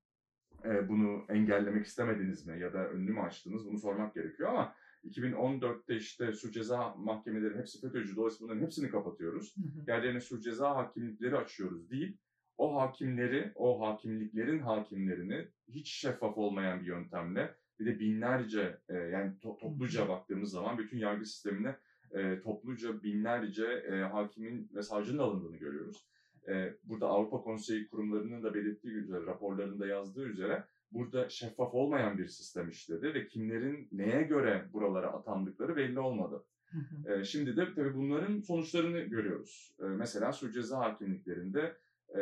e, 0.64 0.88
bunu 0.88 1.24
engellemek 1.28 1.86
istemediniz 1.86 2.46
mi 2.46 2.60
ya 2.60 2.72
da 2.72 2.88
önünü 2.88 3.12
mü 3.12 3.20
açtınız 3.20 3.66
bunu 3.66 3.78
sormak 3.78 4.14
gerekiyor 4.14 4.48
ama 4.48 4.74
2014'te 5.04 5.96
işte 5.96 6.32
suç 6.32 6.54
ceza 6.54 6.94
mahkemeleri 6.94 7.58
hepsi 7.58 7.80
FETÖ'cü 7.80 8.16
dolayısıyla 8.16 8.48
bunların 8.48 8.66
hepsini 8.66 8.90
kapatıyoruz. 8.90 9.56
Hı 9.56 9.60
hı. 9.60 9.84
Yerlerine 9.90 10.20
suç 10.20 10.44
ceza 10.44 10.76
hakimlikleri 10.76 11.36
açıyoruz 11.36 11.90
değil. 11.90 12.16
O 12.58 12.80
hakimleri, 12.80 13.52
o 13.54 13.80
hakimliklerin 13.80 14.58
hakimlerini 14.58 15.48
hiç 15.68 15.92
şeffaf 15.92 16.38
olmayan 16.38 16.80
bir 16.80 16.86
yöntemle 16.86 17.54
bir 17.80 17.86
de 17.86 18.00
binlerce 18.00 18.78
e, 18.88 18.94
yani 18.94 19.32
to- 19.42 19.58
topluca 19.58 20.08
baktığımız 20.08 20.50
zaman 20.50 20.78
bütün 20.78 20.98
yargı 20.98 21.26
sistemine 21.26 21.76
e, 22.10 22.40
topluca 22.40 23.02
binlerce 23.02 23.64
e, 23.64 23.94
hakimin 23.94 24.70
ve 24.74 24.82
savcının 24.82 25.18
alındığını 25.18 25.56
görüyoruz. 25.56 26.06
E, 26.48 26.74
burada 26.84 27.06
Avrupa 27.06 27.42
Konseyi 27.42 27.88
kurumlarının 27.88 28.42
da 28.42 28.54
belirttiği 28.54 28.94
üzere, 28.94 29.26
raporlarında 29.26 29.86
yazdığı 29.86 30.24
üzere 30.24 30.64
burada 30.90 31.28
şeffaf 31.28 31.74
olmayan 31.74 32.18
bir 32.18 32.26
sistem 32.26 32.68
işledi 32.68 33.14
ve 33.14 33.26
kimlerin 33.26 33.88
neye 33.92 34.22
göre 34.22 34.68
buralara 34.72 35.12
atandıkları 35.12 35.76
belli 35.76 36.00
olmadı. 36.00 36.44
Hı 36.66 36.78
hı. 36.78 37.20
E, 37.20 37.24
şimdi 37.24 37.56
de 37.56 37.74
tabii 37.74 37.94
bunların 37.94 38.40
sonuçlarını 38.40 39.00
görüyoruz. 39.00 39.74
E, 39.80 39.84
mesela 39.84 40.32
suç 40.32 40.54
ceza 40.54 40.78
hakimliklerinde 40.78 41.76
e, 42.16 42.20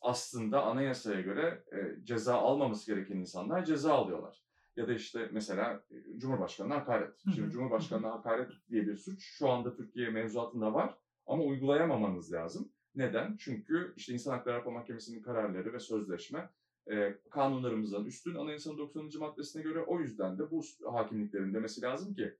aslında 0.00 0.62
anayasaya 0.62 1.20
göre 1.20 1.64
e, 1.72 2.04
ceza 2.04 2.34
almaması 2.34 2.94
gereken 2.94 3.16
insanlar 3.16 3.64
ceza 3.64 3.92
alıyorlar. 3.94 4.42
Ya 4.76 4.88
da 4.88 4.92
işte 4.92 5.28
mesela 5.32 5.82
e, 5.90 6.18
Cumhurbaşkanı'na 6.18 6.74
hakaret. 6.74 7.14
Şimdi 7.34 7.50
Cumhurbaşkanı'na 7.50 8.10
hakaret 8.10 8.50
diye 8.70 8.86
bir 8.86 8.96
suç 8.96 9.22
şu 9.22 9.48
anda 9.48 9.76
Türkiye 9.76 10.10
mevzuatında 10.10 10.74
var 10.74 10.94
ama 11.26 11.42
uygulayamamanız 11.42 12.32
lazım. 12.32 12.72
Neden? 12.98 13.36
Çünkü 13.36 13.92
işte 13.96 14.12
İnsan 14.12 14.32
Hakları 14.32 14.56
Avrupa 14.56 14.70
Mahkemesi'nin 14.70 15.22
kararları 15.22 15.72
ve 15.72 15.80
sözleşme 15.80 16.50
e, 16.90 17.18
kanunlarımızdan 17.30 18.04
üstün 18.04 18.34
anayasanın 18.34 18.78
90. 18.78 19.10
maddesine 19.18 19.62
göre 19.62 19.80
o 19.80 20.00
yüzden 20.00 20.38
de 20.38 20.50
bu 20.50 20.62
hakimliklerin 20.92 21.54
demesi 21.54 21.82
lazım 21.82 22.14
ki 22.14 22.36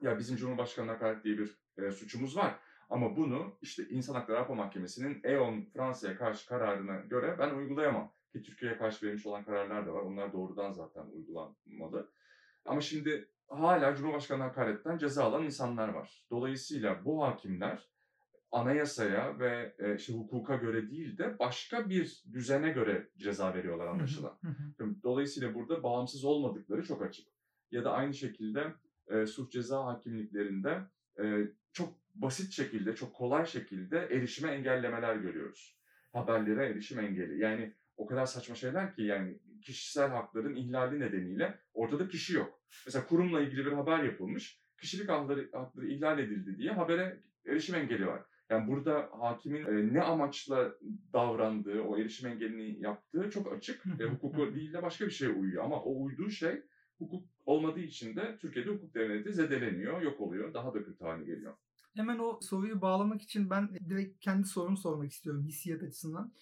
ya 0.00 0.18
bizim 0.18 0.36
Cumhurbaşkanı'na 0.36 0.92
hakaret 0.92 1.24
diye 1.24 1.38
bir 1.38 1.58
e, 1.78 1.90
suçumuz 1.90 2.36
var. 2.36 2.58
Ama 2.90 3.16
bunu 3.16 3.58
işte 3.62 3.88
İnsan 3.88 4.14
Hakları 4.14 4.38
Avrupa 4.38 4.54
Mahkemesi'nin 4.54 5.20
E.ON 5.24 5.64
Fransa'ya 5.72 6.16
karşı 6.16 6.48
kararına 6.48 6.96
göre 6.96 7.36
ben 7.38 7.54
uygulayamam. 7.54 8.12
Ki 8.32 8.42
Türkiye'ye 8.42 8.78
karşı 8.78 9.06
verilmiş 9.06 9.26
olan 9.26 9.44
kararlar 9.44 9.86
da 9.86 9.94
var. 9.94 10.02
Onlar 10.02 10.32
doğrudan 10.32 10.72
zaten 10.72 11.04
uygulanmalı. 11.06 12.10
Ama 12.64 12.80
şimdi 12.80 13.28
hala 13.48 13.96
Cumhurbaşkanı 13.96 14.42
hakaretten 14.42 14.98
ceza 14.98 15.24
alan 15.24 15.44
insanlar 15.44 15.88
var. 15.88 16.26
Dolayısıyla 16.30 17.04
bu 17.04 17.24
hakimler 17.24 17.92
anayasaya 18.52 19.38
ve 19.38 19.74
e, 19.78 19.96
işte 19.96 20.12
hukuka 20.12 20.56
göre 20.56 20.90
değil 20.90 21.18
de 21.18 21.38
başka 21.38 21.88
bir 21.88 22.22
düzene 22.32 22.70
göre 22.70 23.08
ceza 23.18 23.54
veriyorlar 23.54 23.86
anlaşılan. 23.86 24.38
Dolayısıyla 25.02 25.54
burada 25.54 25.82
bağımsız 25.82 26.24
olmadıkları 26.24 26.84
çok 26.84 27.02
açık. 27.02 27.28
Ya 27.70 27.84
da 27.84 27.92
aynı 27.92 28.14
şekilde 28.14 28.72
e, 29.08 29.26
suç 29.26 29.52
ceza 29.52 29.84
hakimliklerinde 29.84 30.78
e, 31.22 31.24
çok 31.72 31.94
basit 32.14 32.52
şekilde, 32.52 32.94
çok 32.94 33.14
kolay 33.14 33.46
şekilde 33.46 33.98
erişime 33.98 34.50
engellemeler 34.50 35.16
görüyoruz. 35.16 35.78
Haberlere 36.12 36.66
erişim 36.66 36.98
engeli. 36.98 37.40
Yani 37.40 37.74
o 37.96 38.06
kadar 38.06 38.26
saçma 38.26 38.54
şeyler 38.54 38.94
ki 38.94 39.02
yani 39.02 39.38
kişisel 39.62 40.10
hakların 40.10 40.54
ihlali 40.54 41.00
nedeniyle 41.00 41.58
ortada 41.74 42.08
kişi 42.08 42.34
yok. 42.34 42.62
Mesela 42.86 43.06
kurumla 43.06 43.40
ilgili 43.40 43.66
bir 43.66 43.72
haber 43.72 44.04
yapılmış. 44.04 44.62
Kişilik 44.80 45.08
hakları, 45.08 45.50
hakları 45.52 45.86
ihlal 45.86 46.18
edildi 46.18 46.58
diye 46.58 46.72
habere 46.72 47.22
erişim 47.46 47.74
engeli 47.74 48.06
var. 48.06 48.22
Yani 48.52 48.68
burada 48.68 49.10
hakimin 49.20 49.66
e, 49.66 49.94
ne 49.94 50.02
amaçla 50.02 50.74
davrandığı, 51.12 51.82
o 51.82 51.98
erişim 51.98 52.28
engelini 52.28 52.82
yaptığı 52.82 53.30
çok 53.30 53.52
açık. 53.52 53.84
E, 54.00 54.04
hukuku 54.04 54.54
değil 54.54 54.72
de 54.72 54.82
başka 54.82 55.06
bir 55.06 55.10
şeye 55.10 55.32
uyuyor. 55.32 55.64
Ama 55.64 55.82
o 55.82 56.02
uyduğu 56.02 56.30
şey 56.30 56.62
hukuk 56.98 57.24
olmadığı 57.46 57.80
için 57.80 58.16
de 58.16 58.38
Türkiye'de 58.40 58.70
hukuk 58.70 58.94
devleti 58.94 59.32
zedeleniyor, 59.32 60.02
yok 60.02 60.20
oluyor, 60.20 60.54
daha 60.54 60.74
da 60.74 60.84
kötü 60.84 61.04
hale 61.04 61.24
geliyor. 61.24 61.54
Hemen 61.96 62.18
o 62.18 62.38
soruyu 62.42 62.80
bağlamak 62.80 63.22
için 63.22 63.50
ben 63.50 63.68
direkt 63.88 64.20
kendi 64.20 64.48
sorumu 64.48 64.76
sormak 64.76 65.10
istiyorum 65.10 65.44
hissiyat 65.44 65.82
açısından. 65.82 66.32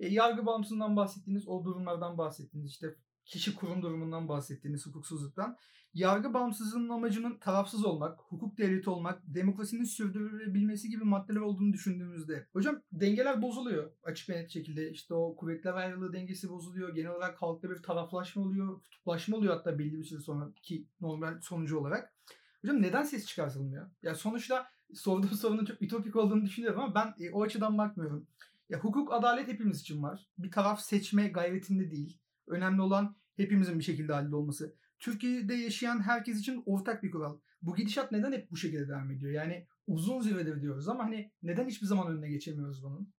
E, 0.00 0.08
yargı 0.08 0.46
bağımsızlığından 0.46 0.96
bahsettiğiniz, 0.96 1.48
o 1.48 1.64
durumlardan 1.64 2.18
bahsettiğiniz, 2.18 2.70
işte 2.70 2.94
kişi 3.28 3.54
kurum 3.54 3.82
durumundan 3.82 4.28
bahsettiğiniz 4.28 4.86
hukuksuzluktan. 4.86 5.56
Yargı 5.94 6.34
bağımsızlığının 6.34 6.88
amacının 6.88 7.38
tarafsız 7.38 7.84
olmak, 7.84 8.20
hukuk 8.20 8.58
devleti 8.58 8.90
olmak, 8.90 9.22
demokrasinin 9.26 9.84
sürdürülebilmesi 9.84 10.88
gibi 10.88 11.04
maddeler 11.04 11.40
olduğunu 11.40 11.72
düşündüğümüzde. 11.72 12.46
Hocam 12.52 12.82
dengeler 12.92 13.42
bozuluyor 13.42 13.92
açık 14.02 14.28
ve 14.28 14.36
net 14.36 14.50
şekilde. 14.50 14.90
İşte 14.90 15.14
o 15.14 15.36
kuvvetler 15.36 15.74
ayrılığı 15.74 16.12
dengesi 16.12 16.48
bozuluyor. 16.48 16.94
Genel 16.94 17.10
olarak 17.10 17.42
halkta 17.42 17.70
bir 17.70 17.82
taraflaşma 17.82 18.42
oluyor, 18.42 18.82
kutuplaşma 18.82 19.36
oluyor 19.36 19.56
hatta 19.56 19.78
belli 19.78 19.98
bir 19.98 20.04
süre 20.04 20.20
sonra 20.20 20.52
ki 20.62 20.86
normal 21.00 21.40
sonucu 21.40 21.78
olarak. 21.78 22.14
Hocam 22.62 22.82
neden 22.82 23.02
ses 23.02 23.26
çıkartılmıyor? 23.26 23.90
Ya 24.02 24.14
sonuçta 24.14 24.66
sorduğum 24.94 25.30
sorunun 25.34 25.64
çok 25.64 25.82
ütopik 25.82 26.16
olduğunu 26.16 26.44
düşünüyorum 26.44 26.80
ama 26.80 26.94
ben 26.94 27.24
e, 27.24 27.30
o 27.30 27.42
açıdan 27.42 27.78
bakmıyorum. 27.78 28.26
Ya 28.68 28.78
hukuk, 28.78 29.12
adalet 29.12 29.48
hepimiz 29.48 29.80
için 29.80 30.02
var. 30.02 30.28
Bir 30.38 30.50
taraf 30.50 30.80
seçme 30.80 31.28
gayretinde 31.28 31.90
değil. 31.90 32.20
Önemli 32.48 32.82
olan 32.82 33.16
hepimizin 33.36 33.78
bir 33.78 33.84
şekilde 33.84 34.14
adil 34.14 34.32
olması. 34.32 34.74
Türkiye'de 34.98 35.54
yaşayan 35.54 36.00
herkes 36.00 36.40
için 36.40 36.62
ortak 36.66 37.02
bir 37.02 37.10
kural. 37.10 37.38
Bu 37.62 37.76
gidişat 37.76 38.12
neden 38.12 38.32
hep 38.32 38.50
bu 38.50 38.56
şekilde 38.56 38.88
devam 38.88 39.10
ediyor? 39.10 39.32
Yani 39.32 39.66
uzun 39.86 40.20
süredir 40.20 40.62
diyoruz 40.62 40.88
ama 40.88 41.04
hani 41.04 41.32
neden 41.42 41.66
hiçbir 41.68 41.86
zaman 41.86 42.12
önüne 42.12 42.28
geçemiyoruz 42.28 42.82
bunun? 42.84 43.12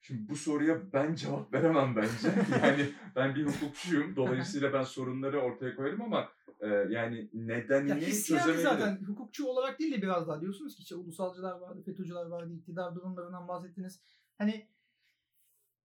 Şimdi 0.00 0.28
bu 0.28 0.36
soruya 0.36 0.92
ben 0.92 1.14
cevap 1.14 1.54
veremem 1.54 1.96
bence. 1.96 2.34
Yani 2.62 2.88
ben 3.16 3.34
bir 3.34 3.46
hukukçuyum. 3.46 4.16
Dolayısıyla 4.16 4.72
ben 4.72 4.82
sorunları 4.82 5.40
ortaya 5.40 5.76
koyarım 5.76 6.02
ama 6.02 6.28
e, 6.60 6.66
yani 6.66 7.18
Ya 7.18 7.28
nedenini 7.34 8.00
hissiyatı 8.06 8.46
çözemeyelim. 8.46 8.80
zaten 8.80 9.04
hukukçu 9.06 9.46
olarak 9.46 9.78
değil 9.78 9.92
de 9.92 10.02
biraz 10.02 10.28
daha 10.28 10.40
diyorsunuz 10.40 10.76
ki 10.76 10.82
işte 10.82 10.94
ulusalcılar 10.94 11.58
vardı, 11.60 11.82
FETÖ'cüler 11.84 12.26
vardı, 12.26 12.52
iktidar 12.52 12.94
durumlarından 12.94 13.48
bahsettiniz. 13.48 14.00
Hani 14.38 14.68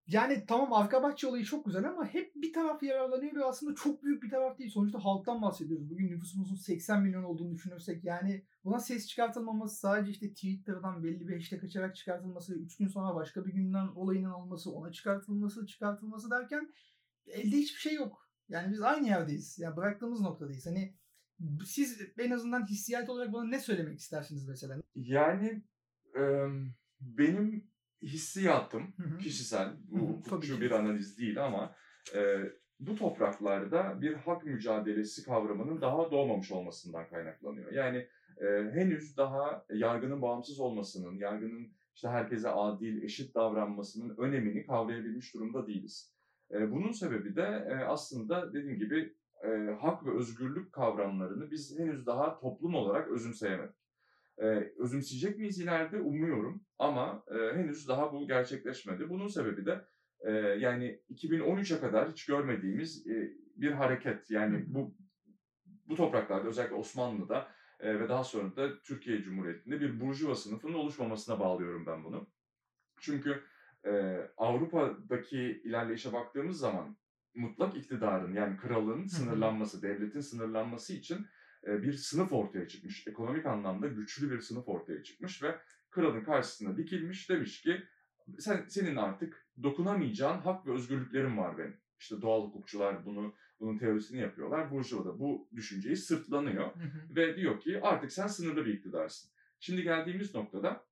yani 0.08 0.46
tamam 0.48 0.74
arka 0.74 1.04
bahçe 1.04 1.28
olayı 1.28 1.44
çok 1.44 1.66
güzel 1.66 1.90
ama 1.90 2.06
hep 2.06 2.36
bir 2.36 2.54
taraf 2.54 2.84
yararlanıyor 2.84 3.36
ve 3.36 3.46
aslında 3.46 3.76
çok 3.76 4.04
büyük 4.04 4.24
bir 4.24 4.30
taraf 4.30 4.60
değil. 4.60 4.72
Sonuçta 4.72 5.00
halktan 5.00 5.42
bahsediyoruz. 5.42 5.90
Bugün 5.90 6.12
nüfusumuzun 6.12 6.56
80 6.56 7.04
milyon 7.04 7.24
olduğunu 7.24 7.54
düşünürsek 7.54 8.04
yani 8.04 8.46
buna 8.64 8.80
ses 8.80 9.08
çıkartılmaması 9.08 9.80
sadece 9.80 10.12
işte 10.12 10.30
Twitter'dan 10.30 11.04
belli 11.04 11.28
bir 11.28 11.36
hashtag 11.36 11.64
açarak 11.64 11.96
çıkartılması, 11.96 12.56
3 12.56 12.78
gün 12.78 12.88
sonra 12.88 13.16
başka 13.16 13.46
bir 13.46 13.54
günden 13.54 13.88
olayının 13.88 14.32
olması, 14.32 14.72
ona 14.72 14.92
çıkartılması, 14.92 15.66
çıkartılması 15.66 16.32
derken 16.32 16.74
elde 17.28 17.58
hiçbir 17.58 17.80
şey 17.80 17.94
yok. 17.94 18.30
Yani 18.50 18.72
biz 18.72 18.82
aynı 18.82 19.08
yerdeyiz. 19.08 19.60
Yani 19.60 19.78
bıraktığımız 19.78 20.22
noktadayız. 20.22 20.66
Hani 20.66 20.96
siz 21.66 22.02
en 22.18 22.32
azından 22.32 22.66
hissiyat 22.66 23.10
olarak 23.10 23.34
bana 23.34 23.48
ne 23.48 23.60
söylemek 23.60 24.00
istersiniz 24.00 24.48
mesela? 24.48 24.82
Yani 24.96 25.64
e, 26.20 26.22
benim 27.02 27.72
hissiyatım 28.02 28.94
Hı 28.98 29.04
hı. 29.04 29.18
kişisel, 29.18 29.74
bu 29.88 29.98
hukukçu 29.98 30.62
bir 30.62 30.72
analiz 30.72 31.18
değil 31.18 31.46
ama 31.46 31.76
e, 32.16 32.38
bu 32.80 32.96
topraklarda 32.96 34.02
bir 34.02 34.14
hak 34.14 34.46
mücadelesi 34.46 35.24
kavramının 35.24 35.82
daha 35.82 36.12
doğmamış 36.12 36.52
olmasından 36.52 37.10
kaynaklanıyor. 37.10 37.72
Yani 37.72 38.08
e, 38.42 38.46
henüz 38.74 39.18
daha 39.18 39.66
yargının 39.74 40.22
bağımsız 40.22 40.60
olmasının, 40.60 41.18
yargının 41.18 41.72
işte 41.96 42.08
herkese 42.08 42.50
adil, 42.50 43.04
eşit 43.04 43.36
davranmasının 43.36 44.18
önemini 44.18 44.66
kavrayabilmiş 44.66 45.34
durumda 45.34 45.68
değiliz. 45.68 46.14
E, 46.52 46.72
bunun 46.72 46.92
sebebi 46.92 47.36
de 47.36 47.68
e, 47.70 47.76
aslında 47.76 48.54
dediğim 48.54 48.80
gibi 48.80 49.16
e, 49.44 49.50
hak 49.82 50.06
ve 50.06 50.18
özgürlük 50.18 50.74
kavramlarını 50.74 51.52
biz 51.52 51.80
henüz 51.80 52.06
daha 52.06 52.40
toplum 52.40 52.76
olarak 52.76 53.08
özümseyemedik. 53.08 53.76
Ee, 54.42 54.74
özümseyecek 54.78 55.38
miyiz 55.38 55.60
ileride 55.60 56.00
umuyorum 56.00 56.66
ama 56.80 57.24
e, 57.32 57.58
henüz 57.58 57.88
daha 57.88 58.14
bu 58.14 58.28
gerçekleşmedi. 58.28 59.10
Bunun 59.10 59.28
sebebi 59.28 59.66
de 59.66 59.86
e, 60.20 60.32
yani 60.32 61.02
2013'e 61.10 61.80
kadar 61.80 62.12
hiç 62.12 62.26
görmediğimiz 62.26 63.08
e, 63.08 63.34
bir 63.56 63.72
hareket. 63.72 64.32
Yani 64.32 64.64
bu 64.68 64.96
bu 65.86 65.96
topraklarda 65.96 66.48
özellikle 66.48 66.76
Osmanlı'da 66.76 67.48
e, 67.80 68.00
ve 68.00 68.10
daha 68.10 68.24
sonra 68.24 68.56
da 68.56 68.82
Türkiye 68.82 69.22
Cumhuriyeti'nde 69.22 69.82
bir 69.82 70.00
burjuva 70.00 70.36
sınıfının 70.36 70.74
oluşmamasına 70.74 71.40
bağlıyorum 71.40 71.86
ben 71.86 72.04
bunu. 72.04 72.30
Çünkü 73.00 73.44
e, 73.86 74.18
Avrupa'daki 74.38 75.62
ilerleyişe 75.66 76.14
baktığımız 76.14 76.60
zaman 76.60 76.98
mutlak 77.36 77.78
iktidarın 77.78 78.34
yani 78.34 78.58
kralın 78.58 79.06
sınırlanması, 79.06 79.82
devletin 79.82 80.22
sınırlanması 80.22 80.94
için 80.94 81.16
e, 81.16 81.28
bir 81.68 81.94
sınıf 81.94 82.34
ortaya 82.34 82.68
çıkmış. 82.68 83.08
Ekonomik 83.08 83.46
anlamda 83.46 83.88
güçlü 83.88 84.32
bir 84.32 84.40
sınıf 84.40 84.68
ortaya 84.68 85.04
çıkmış 85.04 85.44
ve 85.44 85.56
kralın 85.90 86.24
karşısına 86.24 86.78
dikilmiş 86.78 87.30
demiş 87.30 87.62
ki 87.62 87.84
sen 88.40 88.66
senin 88.68 88.96
artık 88.96 89.48
dokunamayacağın 89.64 90.40
hak 90.40 90.68
ve 90.68 90.72
özgürlüklerin 90.72 91.38
var 91.38 91.58
benim. 91.58 91.78
İşte 92.00 92.22
doğal 92.22 92.44
hukukçular 92.44 93.06
bunu 93.06 93.34
bunun 93.60 93.78
teorisini 93.78 94.20
yapıyorlar. 94.20 94.72
Burjuva 94.72 95.06
da 95.06 95.20
bu 95.20 95.50
düşünceyi 95.56 95.96
sırtlanıyor 95.96 96.72
ve 97.10 97.36
diyor 97.36 97.60
ki 97.60 97.80
artık 97.82 98.12
sen 98.12 98.28
sınırlı 98.28 98.66
bir 98.66 98.74
iktidarsın. 98.74 99.32
Şimdi 99.60 99.84
geldiğimiz 99.84 100.36
noktada 100.36 100.87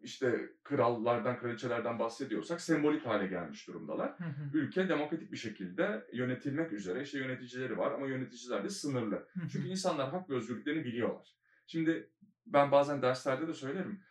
işte 0.00 0.50
krallardan, 0.64 1.38
kraliçelerden 1.38 1.98
bahsediyorsak 1.98 2.60
sembolik 2.60 3.06
hale 3.06 3.26
gelmiş 3.26 3.68
durumdalar. 3.68 4.14
Ülke 4.54 4.88
demokratik 4.88 5.32
bir 5.32 5.36
şekilde 5.36 6.06
yönetilmek 6.12 6.72
üzere 6.72 7.02
işte 7.02 7.18
yöneticileri 7.18 7.78
var 7.78 7.92
ama 7.92 8.06
yöneticiler 8.06 8.64
de 8.64 8.70
sınırlı. 8.70 9.28
Çünkü 9.52 9.68
insanlar 9.68 10.10
hak 10.10 10.30
ve 10.30 10.34
özgürlüklerini 10.34 10.84
biliyorlar. 10.84 11.36
Şimdi 11.66 12.10
ben 12.46 12.70
bazen 12.70 13.02
derslerde 13.02 13.48
de 13.48 13.54
söylerim. 13.54 14.02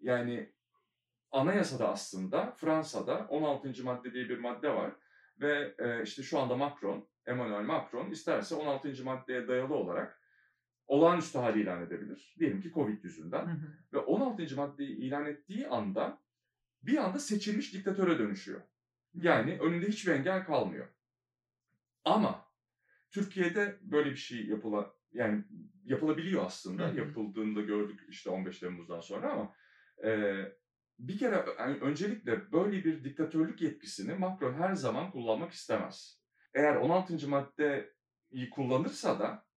Yani 0.00 0.52
anayasada 1.30 1.88
aslında 1.88 2.50
Fransa'da 2.50 3.26
16. 3.28 3.84
madde 3.84 4.12
diye 4.12 4.28
bir 4.28 4.38
madde 4.38 4.74
var 4.74 4.92
ve 5.40 5.74
işte 6.04 6.22
şu 6.22 6.38
anda 6.38 6.56
Macron, 6.56 7.08
Emmanuel 7.26 7.64
Macron 7.64 8.10
isterse 8.10 8.54
16. 8.54 9.04
maddeye 9.04 9.48
dayalı 9.48 9.74
olarak 9.74 10.19
olağanüstü 10.90 11.38
hali 11.38 11.62
ilan 11.62 11.82
edebilir. 11.82 12.34
Diyelim 12.38 12.60
ki 12.60 12.72
Covid 12.74 13.04
yüzünden. 13.04 13.46
Hı 13.46 13.50
hı. 13.50 13.66
Ve 13.92 13.98
16. 13.98 14.56
maddeyi 14.56 14.96
ilan 14.96 15.26
ettiği 15.26 15.68
anda 15.68 16.18
bir 16.82 16.96
anda 16.96 17.18
seçilmiş 17.18 17.74
diktatöre 17.74 18.18
dönüşüyor. 18.18 18.60
Yani 19.14 19.58
önünde 19.60 19.88
hiçbir 19.88 20.12
engel 20.12 20.44
kalmıyor. 20.44 20.86
Ama 22.04 22.46
Türkiye'de 23.10 23.78
böyle 23.80 24.10
bir 24.10 24.16
şey 24.16 24.46
yapıla 24.46 24.94
yani 25.12 25.44
yapılabiliyor 25.84 26.44
aslında. 26.44 26.88
Hı 26.88 26.92
hı. 26.92 26.96
Yapıldığında 26.98 27.60
gördük 27.60 28.00
işte 28.08 28.30
15 28.30 28.58
Temmuz'dan 28.58 29.00
sonra 29.00 29.32
ama 29.32 29.54
e, 30.04 30.34
bir 30.98 31.18
kere 31.18 31.44
yani 31.58 31.78
öncelikle 31.80 32.52
böyle 32.52 32.84
bir 32.84 33.04
diktatörlük 33.04 33.62
yetkisini 33.62 34.14
Macron 34.14 34.54
her 34.54 34.74
zaman 34.74 35.10
kullanmak 35.10 35.52
istemez. 35.52 36.20
Eğer 36.54 36.76
16. 36.76 37.28
maddeyi 37.28 38.50
kullanırsa 38.50 39.18
da 39.18 39.49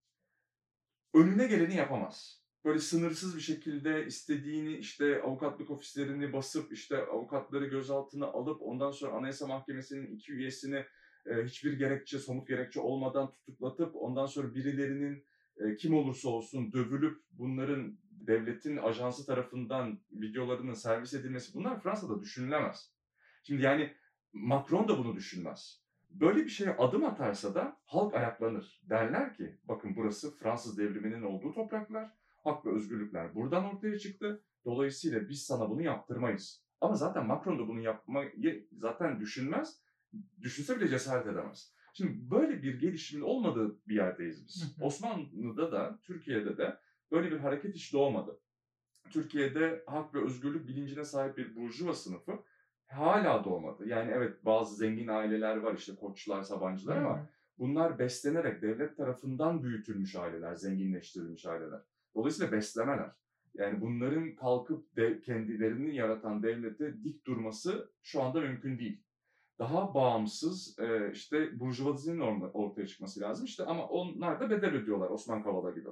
önüne 1.14 1.48
geleni 1.48 1.76
yapamaz. 1.76 2.44
Böyle 2.66 2.80
sınırsız 2.80 3.36
bir 3.36 3.42
şekilde 3.42 4.06
istediğini 4.06 4.78
işte 4.78 5.22
avukatlık 5.22 5.72
ofislerini 5.72 6.34
basıp 6.34 6.74
işte 6.74 6.98
avukatları 6.98 7.66
gözaltına 7.66 8.26
alıp 8.26 8.62
ondan 8.62 8.92
sonra 8.92 9.12
Anayasa 9.12 9.48
Mahkemesi'nin 9.48 10.16
iki 10.16 10.32
üyesini 10.32 10.86
e, 11.26 11.44
hiçbir 11.46 11.74
gerekçe, 11.74 12.20
somut 12.20 12.48
gerekçe 12.48 12.80
olmadan 12.80 13.32
tutuklatıp 13.32 13.96
ondan 13.96 14.26
sonra 14.26 14.56
birilerinin 14.56 15.26
e, 15.58 15.76
kim 15.76 15.94
olursa 15.94 16.30
olsun 16.30 16.74
dövülüp 16.74 17.22
bunların 17.32 17.98
devletin 18.12 18.78
ajansı 18.78 19.26
tarafından 19.26 20.00
videolarının 20.12 20.74
servis 20.74 21.14
edilmesi 21.14 21.54
bunlar 21.54 21.82
Fransa'da 21.82 22.22
düşünülemez. 22.22 22.94
Şimdi 23.44 23.62
yani 23.62 23.94
Macron 24.34 24.88
da 24.88 24.98
bunu 24.98 25.16
düşünmez. 25.16 25.83
Böyle 26.14 26.44
bir 26.44 26.50
şeye 26.50 26.78
adım 26.78 27.04
atarsa 27.04 27.56
da 27.56 27.78
halk 27.86 28.14
ayaklanır. 28.14 28.82
Derler 28.90 29.34
ki 29.34 29.58
bakın 29.64 29.96
burası 29.96 30.38
Fransız 30.38 30.78
devriminin 30.78 31.22
olduğu 31.22 31.54
topraklar, 31.54 32.10
hak 32.44 32.66
ve 32.66 32.72
özgürlükler 32.72 33.36
buradan 33.36 33.66
ortaya 33.66 34.00
çıktı. 34.00 34.44
Dolayısıyla 34.66 35.30
biz 35.30 35.44
sana 35.44 35.70
bunu 35.70 35.82
yaptırmayız. 35.82 36.64
Ama 36.82 36.96
zaten 36.96 37.28
Macron 37.28 37.60
da 37.60 37.68
bunu 37.68 37.82
yapmayı 37.82 38.68
zaten 38.72 39.20
düşünmez. 39.20 39.82
Düşünse 40.42 40.80
bile 40.80 40.88
cesaret 40.88 41.28
edemez. 41.28 41.74
Şimdi 41.94 42.32
böyle 42.32 42.64
bir 42.64 42.80
gelişimin 42.80 43.24
olmadığı 43.24 43.80
bir 43.88 43.96
yerdeyiz 43.96 44.48
biz. 44.48 44.76
Osmanlı'da 44.82 45.72
da 45.72 46.00
Türkiye'de 46.04 46.58
de 46.58 46.78
böyle 47.12 47.32
bir 47.32 47.38
hareket 47.38 47.76
hiç 47.76 47.94
doğmadı. 47.94 48.40
Türkiye'de 49.10 49.84
hak 49.88 50.16
ve 50.16 50.24
özgürlük 50.24 50.68
bilincine 50.68 51.06
sahip 51.06 51.38
bir 51.38 51.56
burjuva 51.56 51.94
sınıfı 51.94 52.44
hala 52.88 53.44
doğmadı. 53.44 53.88
Yani 53.88 54.12
evet 54.12 54.46
bazı 54.46 54.76
zengin 54.76 55.08
aileler 55.08 55.58
var 55.58 55.74
işte 55.74 55.96
koçlar, 55.96 56.42
sabancılar 56.42 56.98
ama 56.98 57.30
bunlar 57.58 58.00
beslenerek 58.00 58.62
devlet 58.62 58.98
tarafından 58.98 59.64
büyütülmüş 59.64 60.16
aileler, 60.16 60.56
zenginleştirilmiş 60.56 61.46
aileler. 61.46 61.82
Dolayısıyla 62.16 62.52
beslemeler. 62.52 63.12
Yani 63.54 63.82
bunların 63.82 64.36
kalkıp 64.36 64.96
de, 64.96 65.22
kendilerini 65.22 65.96
yaratan 65.96 66.44
devlete 66.44 67.04
dik 67.04 67.26
durması 67.26 67.92
şu 68.02 68.22
anda 68.22 68.42
mümkün 68.42 68.80
değil. 68.80 69.04
Daha 69.60 69.94
bağımsız 69.94 70.80
e, 70.80 71.12
işte 71.12 71.60
burjuvazinin 71.60 72.20
ortaya 72.54 72.88
çıkması 72.88 73.22
lazım. 73.22 73.46
İşte 73.46 73.64
ama 73.64 73.88
onlar 73.88 74.40
da 74.40 74.50
bedel 74.50 74.74
ödüyorlar 74.74 75.10
Osman 75.10 75.44
Kavala 75.44 75.72
gibi. 75.72 75.90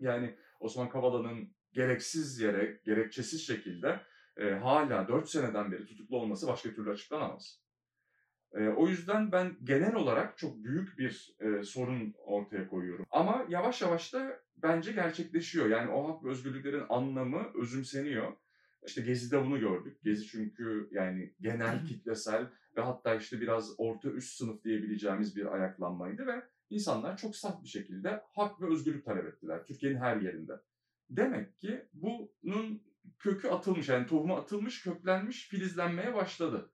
yani 0.00 0.36
Osman 0.60 0.88
Kavala'nın 0.88 1.54
gereksiz 1.72 2.40
yere, 2.40 2.80
gerekçesiz 2.84 3.46
şekilde 3.46 4.00
e, 4.36 4.50
hala 4.50 5.08
4 5.08 5.28
seneden 5.28 5.72
beri 5.72 5.86
tutuklu 5.86 6.16
olması 6.16 6.46
başka 6.46 6.70
türlü 6.70 6.90
açıklanamaz. 6.90 7.60
E, 8.52 8.68
o 8.68 8.88
yüzden 8.88 9.32
ben 9.32 9.56
genel 9.64 9.94
olarak 9.94 10.38
çok 10.38 10.64
büyük 10.64 10.98
bir 10.98 11.36
e, 11.40 11.62
sorun 11.62 12.14
ortaya 12.24 12.68
koyuyorum. 12.68 13.06
Ama 13.10 13.46
yavaş 13.48 13.82
yavaş 13.82 14.14
da 14.14 14.40
bence 14.56 14.92
gerçekleşiyor. 14.92 15.68
Yani 15.68 15.90
o 15.90 16.08
hak 16.08 16.24
ve 16.24 16.28
özgürlüklerin 16.28 16.84
anlamı 16.88 17.52
özümseniyor. 17.54 18.32
İşte 18.86 19.02
Gezi'de 19.02 19.44
bunu 19.44 19.60
gördük. 19.60 20.02
Gezi 20.02 20.26
çünkü 20.26 20.88
yani 20.90 21.34
genel 21.40 21.86
kitlesel 21.86 22.46
ve 22.76 22.80
hatta 22.80 23.14
işte 23.14 23.40
biraz 23.40 23.74
orta 23.78 24.08
üst 24.08 24.36
sınıf 24.36 24.64
diyebileceğimiz 24.64 25.36
bir 25.36 25.54
ayaklanmaydı 25.54 26.26
ve 26.26 26.42
insanlar 26.70 27.16
çok 27.16 27.36
saf 27.36 27.62
bir 27.62 27.68
şekilde 27.68 28.22
hak 28.34 28.60
ve 28.60 28.66
özgürlük 28.66 29.04
talep 29.04 29.26
ettiler 29.26 29.64
Türkiye'nin 29.66 29.98
her 29.98 30.16
yerinde. 30.16 30.52
Demek 31.10 31.58
ki 31.58 31.88
bunun 31.92 32.82
kökü 33.18 33.48
atılmış 33.48 33.88
yani 33.88 34.06
tohumu 34.06 34.36
atılmış, 34.36 34.82
köklenmiş, 34.82 35.48
filizlenmeye 35.48 36.14
başladı. 36.14 36.70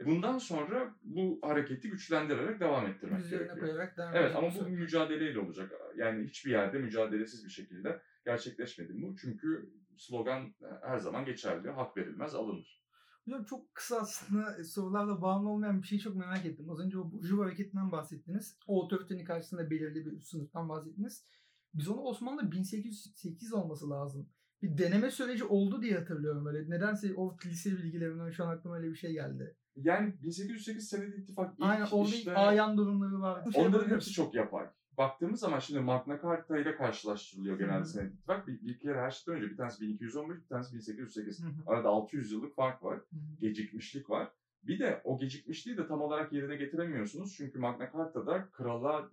E, 0.00 0.06
bundan 0.06 0.38
sonra 0.38 0.94
bu 1.02 1.38
hareketi 1.42 1.90
güçlendirerek 1.90 2.60
devam 2.60 2.86
ettirmek 2.86 3.20
Üzerine 3.20 3.44
gerekiyor. 3.44 3.66
koyarak 3.66 3.96
devam 3.96 4.14
Evet 4.14 4.36
ama 4.36 4.48
bu 4.54 4.66
bir 4.66 4.70
mücadeleyle 4.70 5.38
olacak. 5.38 5.72
Yani 5.96 6.26
hiçbir 6.26 6.50
yerde 6.50 6.78
mücadelesiz 6.78 7.44
bir 7.44 7.50
şekilde 7.50 8.02
gerçekleşmedi 8.24 9.02
bu. 9.02 9.16
Çünkü 9.16 9.70
slogan 9.96 10.42
e, 10.42 10.66
her 10.82 10.98
zaman 10.98 11.24
geçerli. 11.24 11.70
Hak 11.70 11.96
verilmez, 11.96 12.34
alınır. 12.34 12.80
Hocam 13.24 13.44
çok 13.44 13.74
kısa 13.74 14.00
aslında 14.00 14.56
e, 14.58 14.64
sorularla 14.64 15.22
bağımlı 15.22 15.48
olmayan 15.48 15.82
bir 15.82 15.86
şeyi 15.86 16.00
çok 16.00 16.16
merak 16.16 16.46
ettim. 16.46 16.70
Az 16.70 16.80
önce 16.80 16.98
o 16.98 17.12
Burjuva 17.12 17.44
hareketinden 17.44 17.92
bahsettiniz. 17.92 18.58
O 18.66 18.84
otoritenin 18.84 19.24
karşısında 19.24 19.70
belirli 19.70 20.06
bir 20.06 20.20
sınıftan 20.20 20.68
bahsettiniz. 20.68 21.24
Biz 21.74 21.88
onu 21.88 22.00
Osmanlı 22.00 22.52
1808 22.52 23.52
olması 23.52 23.90
lazım 23.90 24.30
bir 24.62 24.78
deneme 24.78 25.10
süreci 25.10 25.44
oldu 25.44 25.82
diye 25.82 25.98
hatırlıyorum 25.98 26.44
böyle. 26.44 26.70
Nedense 26.70 27.14
o 27.16 27.36
lise 27.44 27.70
bilgilerimden 27.70 28.30
şu 28.30 28.44
an 28.44 28.56
aklıma 28.56 28.76
öyle 28.76 28.90
bir 28.90 28.96
şey 28.96 29.12
geldi. 29.12 29.56
Yani 29.76 30.14
1808 30.22 30.88
senedi 30.88 31.16
ittifak 31.16 31.54
ilk 31.58 31.64
Aynen 31.66 31.86
orada 31.90 32.14
işte, 32.14 32.34
ayan 32.34 32.76
durumları 32.76 33.20
var. 33.20 33.52
Şey 33.52 33.66
onların 33.66 33.84
hepsi 33.84 33.94
hepsi 33.94 34.12
çok 34.12 34.34
yapay. 34.34 34.66
Baktığımız 34.96 35.40
zaman 35.40 35.58
şimdi 35.58 35.80
Magna 35.80 36.20
Carta 36.22 36.58
ile 36.58 36.76
karşılaştırılıyor 36.76 37.58
genelde 37.58 37.84
senedi 37.84 38.14
ittifak. 38.14 38.46
Bir, 38.46 38.62
bir 38.62 38.78
kere 38.78 39.00
her 39.00 39.10
şeyden 39.10 39.40
önce 39.40 39.52
bir 39.52 39.56
tanesi 39.56 39.80
1215, 39.80 40.38
bir 40.42 40.48
tanesi 40.48 40.74
1808. 40.74 41.44
Arada 41.66 41.88
600 41.88 42.32
yıllık 42.32 42.54
fark 42.54 42.82
var. 42.82 43.00
Gecikmişlik 43.38 44.10
var. 44.10 44.32
Bir 44.62 44.78
de 44.78 45.00
o 45.04 45.18
gecikmişliği 45.18 45.76
de 45.76 45.86
tam 45.86 46.00
olarak 46.00 46.32
yerine 46.32 46.56
getiremiyorsunuz. 46.56 47.34
Çünkü 47.36 47.58
Magna 47.58 47.92
Carta'da 47.92 48.50
krala 48.50 49.10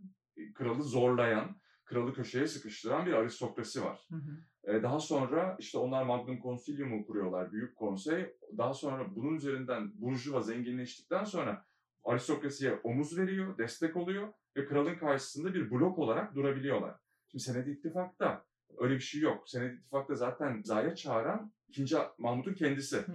kralı 0.53 0.83
zorlayan, 0.83 1.55
kralı 1.85 2.13
köşeye 2.13 2.47
sıkıştıran 2.47 3.05
bir 3.05 3.13
aristokrasi 3.13 3.83
var. 3.83 4.07
Hı 4.09 4.15
hı. 4.15 4.37
Daha 4.67 4.99
sonra 4.99 5.55
işte 5.59 5.77
onlar 5.77 6.03
Magnum 6.03 6.41
Concilium'u 6.41 7.05
kuruyorlar, 7.05 7.51
Büyük 7.51 7.75
Konsey. 7.75 8.35
Daha 8.57 8.73
sonra 8.73 9.15
bunun 9.15 9.35
üzerinden 9.35 9.91
Burjuva 10.01 10.41
zenginleştikten 10.41 11.23
sonra 11.23 11.65
aristokrasiye 12.03 12.79
omuz 12.83 13.17
veriyor, 13.17 13.57
destek 13.57 13.95
oluyor 13.97 14.33
ve 14.57 14.65
kralın 14.65 14.95
karşısında 14.95 15.53
bir 15.53 15.71
blok 15.71 15.99
olarak 15.99 16.35
durabiliyorlar. 16.35 16.95
Şimdi 17.27 17.43
Senet 17.43 17.67
İttifak'ta 17.67 18.45
öyle 18.77 18.95
bir 18.95 18.99
şey 18.99 19.21
yok. 19.21 19.49
Senet 19.49 19.79
İttifak'ta 19.79 20.15
zaten 20.15 20.61
zaya 20.65 20.95
çağıran 20.95 21.51
ikinci 21.67 21.95
Mahmut'un 22.17 22.53
kendisi. 22.53 23.05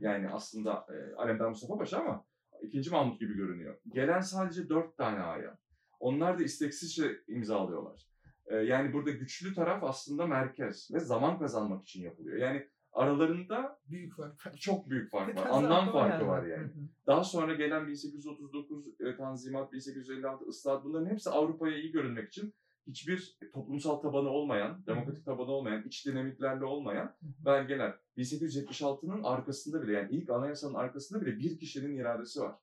yani 0.00 0.28
aslında 0.28 0.86
e, 0.90 1.14
Alemdar 1.14 1.48
Mustafa 1.48 1.78
Paşa 1.78 1.98
ama 1.98 2.24
ikinci 2.62 2.90
Mahmut 2.90 3.20
gibi 3.20 3.34
görünüyor. 3.34 3.78
Gelen 3.88 4.20
sadece 4.20 4.68
dört 4.68 4.96
tane 4.96 5.20
aya. 5.20 5.58
Onlar 6.00 6.38
da 6.38 6.42
isteksizce 6.42 7.20
imzalıyorlar. 7.28 8.09
Ee, 8.50 8.56
yani 8.56 8.92
burada 8.92 9.10
güçlü 9.10 9.54
taraf 9.54 9.84
aslında 9.84 10.26
merkez 10.26 10.90
ve 10.92 11.00
zaman 11.00 11.38
kazanmak 11.38 11.82
için 11.82 12.02
yapılıyor. 12.02 12.36
Yani 12.36 12.68
aralarında 12.92 13.78
büyük 13.88 14.16
fark 14.16 14.46
var. 14.46 14.54
Çok 14.60 14.90
büyük 14.90 15.10
fark 15.10 15.36
var. 15.36 15.46
Anlam 15.50 15.92
farkı 15.92 16.26
var 16.26 16.46
yani. 16.46 16.70
Daha 17.06 17.24
sonra 17.24 17.54
gelen 17.54 17.86
1839 17.86 18.86
e, 19.00 19.16
Tanzimat, 19.16 19.72
1856 19.72 20.44
ıslahat 20.44 20.84
bunların 20.84 21.06
hepsi 21.06 21.30
Avrupa'ya 21.30 21.78
iyi 21.78 21.92
görünmek 21.92 22.28
için 22.28 22.54
hiçbir 22.86 23.38
toplumsal 23.52 23.96
tabanı 23.96 24.28
olmayan, 24.28 24.86
demokratik 24.86 25.24
tabanı 25.24 25.50
olmayan, 25.50 25.82
iç 25.82 26.06
dinamiklerle 26.06 26.64
olmayan 26.64 27.16
belgeler. 27.22 27.98
1876'nın 28.16 29.22
arkasında 29.22 29.82
bile 29.82 29.92
yani 29.92 30.12
ilk 30.12 30.30
anayasanın 30.30 30.74
arkasında 30.74 31.20
bile 31.20 31.38
bir 31.38 31.58
kişinin 31.58 31.96
iradesi 31.96 32.40
var. 32.40 32.54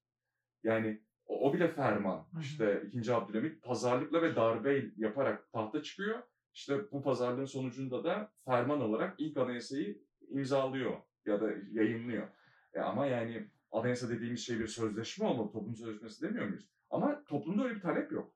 Yani 0.63 1.01
o, 1.27 1.49
o 1.49 1.53
bile 1.53 1.67
ferman. 1.67 2.17
Hı 2.17 2.37
hı. 2.37 2.41
İşte 2.41 2.83
2. 2.93 3.13
Abdülhamit 3.13 3.63
pazarlıkla 3.63 4.21
ve 4.21 4.35
darbe 4.35 4.85
yaparak 4.97 5.51
tahta 5.51 5.83
çıkıyor. 5.83 6.19
İşte 6.53 6.91
bu 6.91 7.03
pazarlığın 7.03 7.45
sonucunda 7.45 8.03
da 8.03 8.31
ferman 8.45 8.81
olarak 8.81 9.15
ilk 9.17 9.37
anayasayı 9.37 10.01
imzalıyor 10.29 10.93
ya 11.25 11.41
da 11.41 11.49
yayınlıyor. 11.71 12.27
E 12.73 12.79
ama 12.79 13.05
yani 13.05 13.47
anayasa 13.71 14.09
dediğimiz 14.09 14.39
şey 14.39 14.59
bir 14.59 14.67
sözleşme 14.67 15.25
olmalı, 15.25 15.51
toplum 15.51 15.75
sözleşmesi 15.75 16.21
demiyor 16.21 16.47
muyuz? 16.47 16.69
Ama 16.89 17.23
toplumda 17.23 17.63
öyle 17.63 17.75
bir 17.75 17.81
talep 17.81 18.11
yok. 18.11 18.33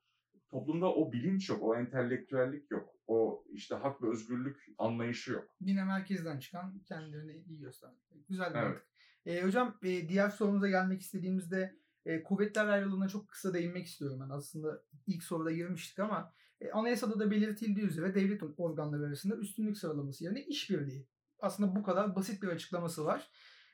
Toplumda 0.50 0.94
o 0.94 1.12
bilinç 1.12 1.50
yok, 1.50 1.64
o 1.64 1.76
entelektüellik 1.76 2.72
yok, 2.72 2.90
o 3.08 3.44
işte 3.52 3.76
hak 3.76 4.02
ve 4.04 4.10
özgürlük 4.10 4.66
anlayışı 4.78 5.32
yok. 5.32 5.56
Yine 5.62 5.84
merkezden 5.84 6.40
çıkan 6.40 6.80
kendilerini 6.88 7.44
iyi 7.48 7.60
göstermek. 7.60 8.00
Güzel 8.30 8.54
bir 8.54 8.60
Evet. 8.60 8.68
mantık. 8.68 8.86
E, 9.26 9.44
hocam 9.44 9.78
e, 9.84 10.10
diğer 10.10 10.30
sorumuza 10.30 10.70
gelmek 10.70 11.02
istediğimizde 11.02 11.76
e, 12.06 12.24
kuvvetler 12.24 12.68
ayrılığına 12.68 13.08
çok 13.08 13.30
kısa 13.30 13.54
değinmek 13.54 13.88
istiyorum 13.88 14.20
ben. 14.24 14.30
Aslında 14.30 14.84
ilk 15.08 15.24
soruda 15.24 15.52
girmiştik 15.52 16.00
ama 16.00 16.34
e, 16.62 16.72
anayasada 16.72 17.20
da 17.20 17.32
belirtildiği 17.32 17.86
üzere 17.86 18.16
devlet 18.16 18.44
organları 18.58 19.06
arasında 19.06 19.36
üstünlük 19.36 19.78
sıralaması 19.78 20.24
yerine 20.24 20.46
işbirliği. 20.46 21.08
Aslında 21.40 21.76
bu 21.76 21.84
kadar 21.84 22.16
basit 22.16 22.44
bir 22.44 22.48
açıklaması 22.48 23.06
var. 23.06 23.32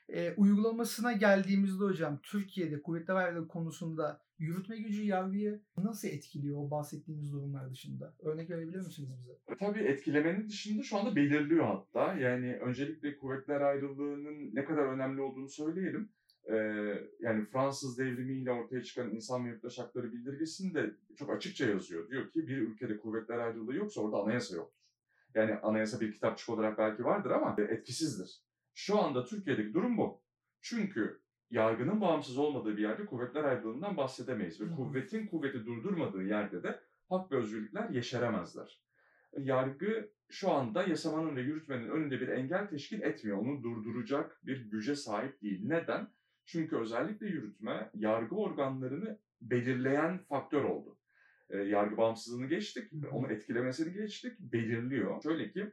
E, 0.08 0.34
uygulamasına 0.36 1.12
geldiğimizde 1.12 1.84
hocam 1.84 2.20
Türkiye'de 2.22 2.82
kuvvetler 2.82 3.14
ayrılığı 3.14 3.48
konusunda 3.48 4.22
yürütme 4.38 4.78
gücü 4.78 5.02
yargıyı 5.02 5.62
nasıl 5.76 6.08
etkiliyor 6.08 6.58
o 6.58 6.70
bahsettiğimiz 6.70 7.32
durumlar 7.32 7.70
dışında? 7.70 8.14
Örnek 8.18 8.50
verebilir 8.50 8.78
misiniz 8.78 9.10
bize? 9.20 9.56
Tabii 9.58 9.78
etkilemenin 9.78 10.48
dışında 10.48 10.82
şu 10.82 10.96
anda 10.96 11.16
belirliyor 11.16 11.64
hatta. 11.64 12.14
Yani 12.14 12.56
öncelikle 12.56 13.16
kuvvetler 13.16 13.60
ayrılığının 13.60 14.54
ne 14.54 14.64
kadar 14.64 14.82
önemli 14.82 15.20
olduğunu 15.20 15.48
söyleyelim. 15.48 16.10
Ee, 16.50 16.54
yani 17.20 17.44
Fransız 17.44 17.98
devrimiyle 17.98 18.52
ortaya 18.52 18.82
çıkan 18.82 19.10
insan 19.10 19.44
ve 19.44 19.48
yurttaş 19.48 19.78
hakları 19.78 20.12
bildirgesinde 20.12 20.94
çok 21.16 21.30
açıkça 21.30 21.66
yazıyor. 21.66 22.10
Diyor 22.10 22.30
ki 22.30 22.48
bir 22.48 22.58
ülkede 22.58 22.98
kuvvetler 22.98 23.38
ayrılığı 23.38 23.74
yoksa 23.74 24.00
orada 24.00 24.16
anayasa 24.16 24.56
yoktur. 24.56 24.78
Yani 25.34 25.54
anayasa 25.54 26.00
bir 26.00 26.12
kitapçık 26.12 26.48
olarak 26.48 26.78
belki 26.78 27.04
vardır 27.04 27.30
ama 27.30 27.56
etkisizdir. 27.58 28.42
Şu 28.74 28.98
anda 28.98 29.24
Türkiye'deki 29.24 29.74
durum 29.74 29.98
bu. 29.98 30.22
Çünkü 30.60 31.20
yargının 31.50 32.00
bağımsız 32.00 32.38
olmadığı 32.38 32.76
bir 32.76 32.82
yerde 32.82 33.06
kuvvetler 33.06 33.44
ayrılığından 33.44 33.96
bahsedemeyiz. 33.96 34.60
Ve 34.60 34.64
hı. 34.64 34.76
kuvvetin 34.76 35.26
kuvveti 35.26 35.66
durdurmadığı 35.66 36.22
yerde 36.22 36.62
de 36.62 36.80
hak 37.08 37.32
ve 37.32 37.36
özgürlükler 37.36 37.90
yeşeremezler. 37.90 38.82
Yargı 39.38 40.10
şu 40.28 40.50
anda 40.50 40.82
yasamanın 40.82 41.36
ve 41.36 41.40
yürütmenin 41.40 41.88
önünde 41.88 42.20
bir 42.20 42.28
engel 42.28 42.68
teşkil 42.68 43.02
etmiyor. 43.02 43.38
Onu 43.38 43.62
durduracak 43.62 44.46
bir 44.46 44.70
güce 44.70 44.96
sahip 44.96 45.42
değil. 45.42 45.60
Neden? 45.64 46.08
Çünkü 46.48 46.76
özellikle 46.76 47.26
yürütme 47.26 47.90
yargı 47.94 48.36
organlarını 48.36 49.18
belirleyen 49.40 50.18
faktör 50.18 50.64
oldu. 50.64 50.98
E, 51.50 51.58
yargı 51.58 51.96
bağımsızlığını 51.96 52.46
geçtik, 52.46 52.92
onu 53.12 53.32
etkilemesini 53.32 53.92
geçtik, 53.92 54.40
belirliyor. 54.40 55.22
Şöyle 55.22 55.50
ki 55.50 55.72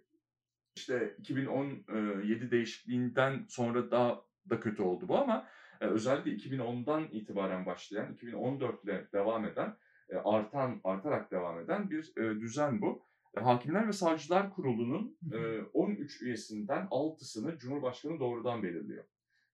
işte 0.76 1.16
2017 1.20 2.52
değişikliğinden 2.52 3.46
sonra 3.50 3.92
daha 3.92 4.22
da 4.50 4.60
kötü 4.60 4.82
oldu 4.82 5.08
bu 5.08 5.18
ama 5.18 5.48
e, 5.82 5.86
özellikle 5.86 6.32
2010'dan 6.32 7.08
itibaren 7.12 7.66
başlayan, 7.66 8.14
2014 8.14 8.84
ile 8.84 9.08
devam 9.14 9.46
eden, 9.46 9.78
e, 10.10 10.16
artan, 10.16 10.82
artarak 10.84 11.32
devam 11.32 11.60
eden 11.60 11.90
bir 11.90 12.18
e, 12.18 12.40
düzen 12.40 12.82
bu. 12.82 13.06
E, 13.38 13.40
Hakimler 13.40 13.88
ve 13.88 13.94
Savcılar 13.94 14.54
Kurulu'nun 14.54 15.18
Hı 15.30 15.38
hı. 15.38 15.44
e, 15.44 15.64
13 15.74 16.22
üyesinden 16.22 16.86
6'sını 16.86 17.58
Cumhurbaşkanı 17.58 18.20
doğrudan 18.20 18.64
belirliyor. 18.64 19.04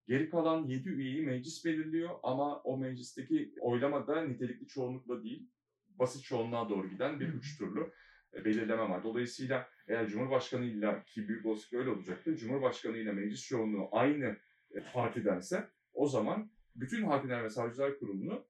Geri 0.07 0.29
kalan 0.29 0.65
7 0.65 0.89
üyeyi 0.89 1.21
meclis 1.21 1.65
belirliyor 1.65 2.09
ama 2.23 2.61
o 2.61 2.77
meclisteki 2.77 3.53
oylama 3.59 4.07
da 4.07 4.21
nitelikli 4.21 4.67
çoğunlukla 4.67 5.23
değil, 5.23 5.49
basit 5.87 6.23
çoğunluğa 6.23 6.69
doğru 6.69 6.89
giden 6.89 7.19
bir 7.19 7.27
üç 7.27 7.57
turlu 7.57 7.91
e, 8.33 8.45
belirleme 8.45 8.89
var. 8.89 9.03
Dolayısıyla 9.03 9.69
eğer 9.87 10.07
Cumhurbaşkanı'yla 10.07 11.03
ki 11.03 11.27
büyük 11.27 11.45
olasılıkla 11.45 11.77
öyle 11.77 11.89
olacaktır, 11.89 12.37
Cumhurbaşkanı'yla 12.37 13.13
meclis 13.13 13.47
çoğunluğu 13.47 13.89
aynı 13.91 14.37
e, 14.71 14.79
partidense 14.93 15.69
o 15.93 16.07
zaman 16.07 16.51
bütün 16.75 17.05
Hakimler 17.05 17.43
ve 17.43 17.49
Savcılar 17.49 17.99
Kurulu'nu 17.99 18.45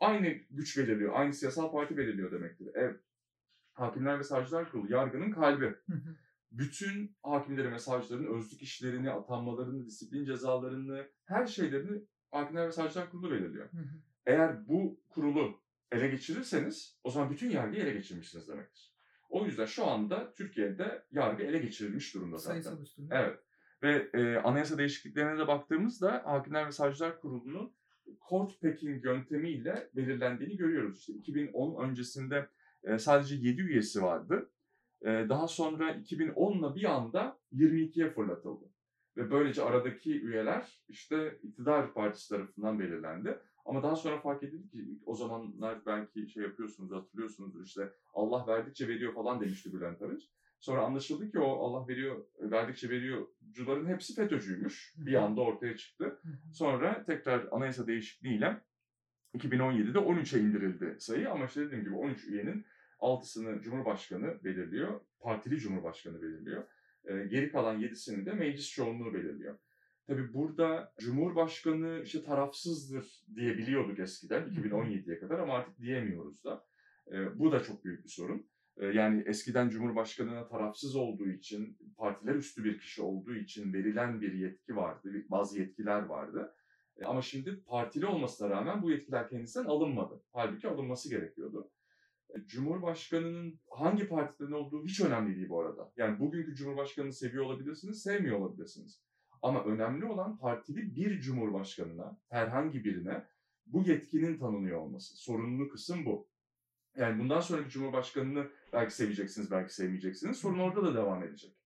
aynı 0.00 0.28
güç 0.50 0.78
belirliyor, 0.78 1.12
aynı 1.14 1.32
siyasal 1.32 1.72
parti 1.72 1.96
belirliyor 1.96 2.32
demektir. 2.32 2.68
Evet. 2.74 3.00
Hakimler 3.72 4.18
ve 4.18 4.24
Savcılar 4.24 4.70
Kurulu 4.70 4.92
yargının 4.92 5.30
kalbi 5.30 5.64
Hı 5.64 5.92
hı. 5.92 6.16
Bütün 6.52 7.16
hakimlerin 7.22 7.72
ve 7.72 7.78
savcıların 7.78 8.38
özlük 8.38 8.62
işlerini, 8.62 9.10
atanmalarını, 9.10 9.86
disiplin 9.86 10.24
cezalarını, 10.24 11.06
her 11.24 11.46
şeylerini 11.46 12.02
Hakimler 12.32 12.66
ve 12.66 12.72
Savcılar 12.72 13.10
Kurulu 13.10 13.30
belirliyor. 13.30 13.72
Hı 13.72 13.76
hı. 13.76 14.00
Eğer 14.26 14.68
bu 14.68 15.00
kurulu 15.08 15.62
ele 15.92 16.08
geçirirseniz 16.08 16.98
o 17.04 17.10
zaman 17.10 17.30
bütün 17.30 17.50
yargıyı 17.50 17.82
ele 17.82 17.92
geçirmişsiniz 17.92 18.48
demektir. 18.48 18.92
O 19.30 19.46
yüzden 19.46 19.66
şu 19.66 19.86
anda 19.86 20.34
Türkiye'de 20.34 21.04
yargı 21.10 21.42
ele 21.42 21.58
geçirilmiş 21.58 22.14
durumda 22.14 22.38
zaten. 22.38 22.60
Sayısal 22.60 22.82
üstünlük. 22.82 23.12
Evet. 23.12 23.38
Ve 23.82 24.10
e, 24.14 24.36
anayasa 24.36 24.78
değişikliklerine 24.78 25.38
de 25.38 25.46
baktığımızda 25.46 26.22
Hakimler 26.24 26.66
ve 26.66 26.72
Savcılar 26.72 27.20
Kurulu'nun 27.20 27.74
court 28.28 28.60
packing 28.60 29.04
yöntemiyle 29.04 29.90
belirlendiğini 29.96 30.56
görüyoruz. 30.56 30.98
İşte 30.98 31.12
2010 31.12 31.88
öncesinde 31.88 32.48
e, 32.84 32.98
sadece 32.98 33.34
7 33.34 33.62
üyesi 33.62 34.02
vardı. 34.02 34.50
E, 35.04 35.28
daha 35.28 35.48
sonra 35.48 35.92
2010'la 35.92 36.74
bir 36.74 36.84
anda 36.84 37.38
22'ye 37.52 38.10
fırlatıldı. 38.10 38.64
Ve 39.16 39.30
böylece 39.30 39.62
aradaki 39.62 40.22
üyeler 40.22 40.82
işte 40.88 41.38
iktidar 41.42 41.94
partisi 41.94 42.28
tarafından 42.28 42.78
belirlendi. 42.78 43.38
Ama 43.64 43.82
daha 43.82 43.96
sonra 43.96 44.20
fark 44.20 44.42
edildi 44.42 44.70
ki 44.70 45.00
o 45.06 45.14
zamanlar 45.14 45.86
belki 45.86 46.28
şey 46.28 46.42
yapıyorsunuz 46.42 46.92
hatırlıyorsunuzdur 46.92 47.64
işte 47.64 47.92
Allah 48.14 48.46
verdikçe 48.46 48.88
veriyor 48.88 49.14
falan 49.14 49.40
demişti 49.40 49.72
Bülent 49.72 50.02
Arınç. 50.02 50.22
Sonra 50.60 50.82
anlaşıldı 50.82 51.30
ki 51.30 51.38
o 51.38 51.58
Allah 51.58 51.88
veriyor, 51.88 52.24
verdikçe 52.40 52.90
veriyorcuların 52.90 53.86
hepsi 53.86 54.14
FETÖ'cüymüş. 54.14 54.94
Bir 54.96 55.14
anda 55.14 55.40
ortaya 55.40 55.76
çıktı. 55.76 56.20
Sonra 56.52 57.04
tekrar 57.04 57.48
anayasa 57.50 57.86
değişikliğiyle 57.86 58.60
2017'de 59.34 59.98
13'e 59.98 60.40
indirildi 60.40 60.96
sayı 60.98 61.30
ama 61.30 61.46
işte 61.46 61.60
dediğim 61.60 61.84
gibi 61.84 61.94
13 61.94 62.24
üyenin 62.24 62.66
6'sını 63.02 63.62
Cumhurbaşkanı 63.62 64.44
belirliyor, 64.44 65.00
partili 65.20 65.58
Cumhurbaşkanı 65.58 66.22
belirliyor. 66.22 66.64
Ee, 67.04 67.26
geri 67.26 67.52
kalan 67.52 67.80
7'sini 67.80 68.26
de 68.26 68.32
meclis 68.32 68.70
çoğunluğu 68.70 69.14
belirliyor. 69.14 69.58
Tabii 70.06 70.34
burada 70.34 70.92
Cumhurbaşkanı 71.00 72.00
işte 72.04 72.24
tarafsızdır 72.24 73.24
diye 73.34 73.58
biliyorduk 73.58 73.98
eskiden 73.98 74.42
2017'ye 74.42 75.18
kadar 75.18 75.38
ama 75.38 75.54
artık 75.54 75.78
diyemiyoruz 75.78 76.44
da. 76.44 76.64
Ee, 77.12 77.38
bu 77.38 77.52
da 77.52 77.62
çok 77.62 77.84
büyük 77.84 78.04
bir 78.04 78.08
sorun. 78.08 78.46
Ee, 78.76 78.86
yani 78.86 79.22
eskiden 79.26 79.68
Cumhurbaşkanı'na 79.68 80.48
tarafsız 80.48 80.96
olduğu 80.96 81.28
için, 81.28 81.78
partiler 81.96 82.34
üstü 82.34 82.64
bir 82.64 82.78
kişi 82.78 83.02
olduğu 83.02 83.34
için 83.34 83.72
verilen 83.72 84.20
bir 84.20 84.32
yetki 84.32 84.76
vardı, 84.76 85.12
bazı 85.30 85.60
yetkiler 85.60 86.02
vardı. 86.02 86.54
E, 86.96 87.04
Ama 87.04 87.22
şimdi 87.22 87.62
partili 87.66 88.06
olmasına 88.06 88.50
rağmen 88.50 88.82
bu 88.82 88.90
yetkiler 88.90 89.28
kendisinden 89.28 89.66
alınmadı. 89.66 90.22
Halbuki 90.32 90.68
alınması 90.68 91.10
gerekiyordu. 91.10 91.70
Cumhurbaşkanının 92.46 93.60
hangi 93.70 94.08
partiden 94.08 94.52
olduğu 94.52 94.84
hiç 94.84 95.00
önemli 95.00 95.36
değil 95.36 95.48
bu 95.48 95.60
arada. 95.60 95.92
Yani 95.96 96.20
bugünkü 96.20 96.54
Cumhurbaşkanını 96.54 97.12
seviyor 97.12 97.44
olabilirsiniz, 97.44 98.02
sevmiyor 98.02 98.38
olabilirsiniz. 98.38 99.02
Ama 99.42 99.64
önemli 99.64 100.04
olan 100.04 100.38
partili 100.38 100.96
bir 100.96 101.20
Cumhurbaşkanına, 101.20 102.18
herhangi 102.28 102.84
birine 102.84 103.26
bu 103.66 103.82
yetkinin 103.82 104.38
tanınıyor 104.38 104.78
olması. 104.80 105.16
Sorunlu 105.16 105.68
kısım 105.68 106.04
bu. 106.04 106.28
Yani 106.96 107.18
bundan 107.18 107.40
sonraki 107.40 107.70
Cumhurbaşkanını 107.70 108.50
belki 108.72 108.94
seveceksiniz, 108.94 109.50
belki 109.50 109.74
sevmeyeceksiniz. 109.74 110.36
Sorun 110.36 110.58
orada 110.58 110.82
da 110.82 110.94
devam 110.94 111.22
edecek. 111.22 111.56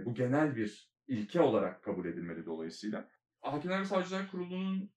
E, 0.00 0.04
Bu 0.04 0.14
genel 0.14 0.56
bir 0.56 0.90
ilke 1.08 1.40
olarak 1.40 1.82
kabul 1.82 2.06
edilmeli 2.06 2.46
dolayısıyla. 2.46 3.08
Hakimler 3.40 3.80
ve 3.80 3.84
Savcılar 3.84 4.30
Kurulu'nun 4.30 4.90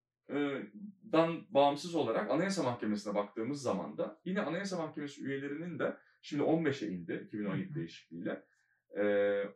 dan 1.12 1.46
bağımsız 1.50 1.96
olarak 1.96 2.32
Anayasa 2.32 2.64
Mahkemesi'ne 2.64 3.16
baktığımız 3.16 3.62
zaman 3.62 3.98
da 3.98 4.20
yine 4.26 4.42
Anayasa 4.42 4.78
Mahkemesi 4.78 5.24
üyelerinin 5.24 5.80
de 5.80 5.98
şimdi 6.22 6.44
15'e 6.44 6.88
indi 6.88 7.24
2017 7.28 7.66
Hı 7.66 7.72
hı. 7.72 7.76
değişikliğiyle. 7.76 8.44
E, 8.98 9.04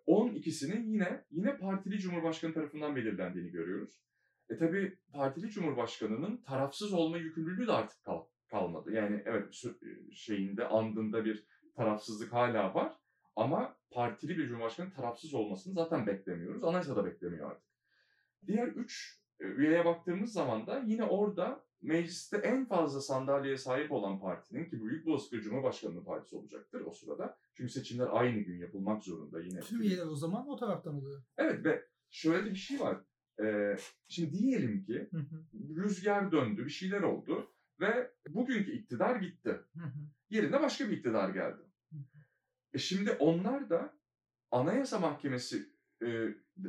12'sinin 0.07 0.87
yine 0.87 1.25
yine 1.31 1.57
partili 1.57 1.99
Cumhurbaşkanı 1.99 2.53
tarafından 2.53 2.95
belirlendiğini 2.95 3.51
görüyoruz. 3.51 4.01
E 4.49 4.57
tabi 4.57 4.97
partili 5.13 5.49
Cumhurbaşkanı'nın 5.49 6.37
tarafsız 6.37 6.93
olma 6.93 7.17
yükümlülüğü 7.17 7.67
de 7.67 7.71
artık 7.71 8.03
kal- 8.03 8.25
kalmadı. 8.47 8.91
Yani 8.91 9.23
evet 9.25 9.53
sü- 9.53 10.11
şeyinde 10.13 10.67
andında 10.67 11.25
bir 11.25 11.45
tarafsızlık 11.75 12.33
hala 12.33 12.73
var 12.75 12.93
ama 13.35 13.77
partili 13.91 14.37
bir 14.37 14.47
Cumhurbaşkanı 14.47 14.93
tarafsız 14.93 15.33
olmasını 15.33 15.73
zaten 15.73 16.07
beklemiyoruz. 16.07 16.63
Anayasa 16.63 16.95
da 16.95 17.05
beklemiyor 17.05 17.51
artık. 17.51 17.67
Diğer 18.47 18.67
üç 18.67 19.19
e, 19.19 19.26
üyeye 19.39 19.85
baktığımız 19.85 20.33
zaman 20.33 20.67
da 20.67 20.83
yine 20.85 21.03
orada 21.03 21.67
mecliste 21.81 22.37
en 22.37 22.65
fazla 22.65 23.01
sandalyeye 23.01 23.57
sahip 23.57 23.91
olan 23.91 24.19
partinin 24.19 24.65
ki 24.65 24.83
Büyük 24.83 25.05
Bozkır 25.05 25.41
Cumhurbaşkanlığı 25.41 26.03
Partisi 26.03 26.35
olacaktır 26.35 26.81
o 26.85 26.91
sırada. 26.91 27.37
Çünkü 27.53 27.73
seçimler 27.73 28.07
aynı 28.11 28.39
gün 28.39 28.59
yapılmak 28.59 29.03
zorunda 29.03 29.41
yine. 29.41 29.59
Tüm 29.59 29.81
üyeler 29.81 30.05
o 30.05 30.15
zaman 30.15 30.47
o 30.47 30.55
taraftan 30.55 30.95
oluyor. 30.95 31.21
Evet 31.37 31.65
ve 31.65 31.85
şöyle 32.09 32.45
de 32.45 32.49
bir 32.49 32.55
şey 32.55 32.79
var. 32.79 32.97
Ee, 33.43 33.77
şimdi 34.07 34.33
diyelim 34.33 34.83
ki 34.83 35.09
rüzgar 35.75 36.31
döndü, 36.31 36.65
bir 36.65 36.69
şeyler 36.69 37.01
oldu 37.01 37.51
ve 37.79 38.11
bugünkü 38.29 38.71
iktidar 38.71 39.15
gitti. 39.15 39.61
Yerine 40.29 40.61
başka 40.61 40.89
bir 40.89 40.97
iktidar 40.97 41.29
geldi. 41.29 41.61
E 42.73 42.77
şimdi 42.77 43.11
onlar 43.11 43.69
da 43.69 43.97
Anayasa 44.51 44.99
Mahkemesi 44.99 45.76
e, 46.05 46.07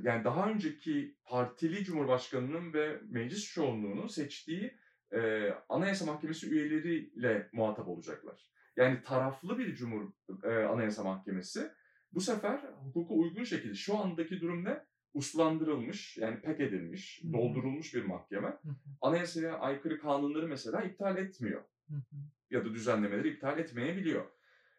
yani 0.02 0.24
daha 0.24 0.50
önceki 0.50 1.16
partili 1.24 1.84
cumhurbaşkanının 1.84 2.72
ve 2.72 3.00
meclis 3.08 3.52
çoğunluğunun 3.52 4.06
seçtiği 4.06 4.78
e, 5.12 5.50
Anayasa 5.68 6.06
Mahkemesi 6.06 6.50
üyeleriyle 6.50 7.48
muhatap 7.52 7.88
olacaklar. 7.88 8.50
Yani 8.76 9.02
taraflı 9.02 9.58
bir 9.58 9.74
cumhur 9.74 10.12
e, 10.44 10.48
Anayasa 10.48 11.04
Mahkemesi 11.04 11.70
bu 12.12 12.20
sefer 12.20 12.60
hukuka 12.84 13.14
uygun 13.14 13.44
şekilde 13.44 13.74
şu 13.74 13.98
andaki 13.98 14.40
durum 14.40 14.64
ne? 14.64 14.84
Uslandırılmış 15.14 16.16
yani 16.18 16.40
pek 16.40 16.60
edilmiş, 16.60 17.22
doldurulmuş 17.32 17.94
bir 17.94 18.04
mahkeme. 18.04 18.48
Hı 18.48 18.68
hı. 18.68 18.74
Anayasaya 19.00 19.58
aykırı 19.58 19.98
kanunları 19.98 20.48
mesela 20.48 20.82
iptal 20.82 21.16
etmiyor 21.18 21.62
ya 22.50 22.64
da 22.64 22.74
düzenlemeleri 22.74 23.28
iptal 23.28 23.58
etmeyebiliyor. 23.58 24.24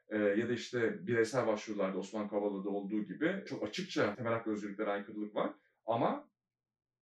Ee, 0.09 0.17
ya 0.17 0.49
da 0.49 0.53
işte 0.53 1.07
bireysel 1.07 1.47
başvurularda 1.47 1.97
Osman 1.97 2.29
Kavala'da 2.29 2.69
olduğu 2.69 3.03
gibi 3.03 3.43
çok 3.47 3.63
açıkça 3.63 4.15
temel 4.15 4.33
hak 4.33 4.47
ve 4.47 4.51
özgürlüklere 4.51 4.89
aykırılık 4.89 5.35
var 5.35 5.51
ama 5.85 6.29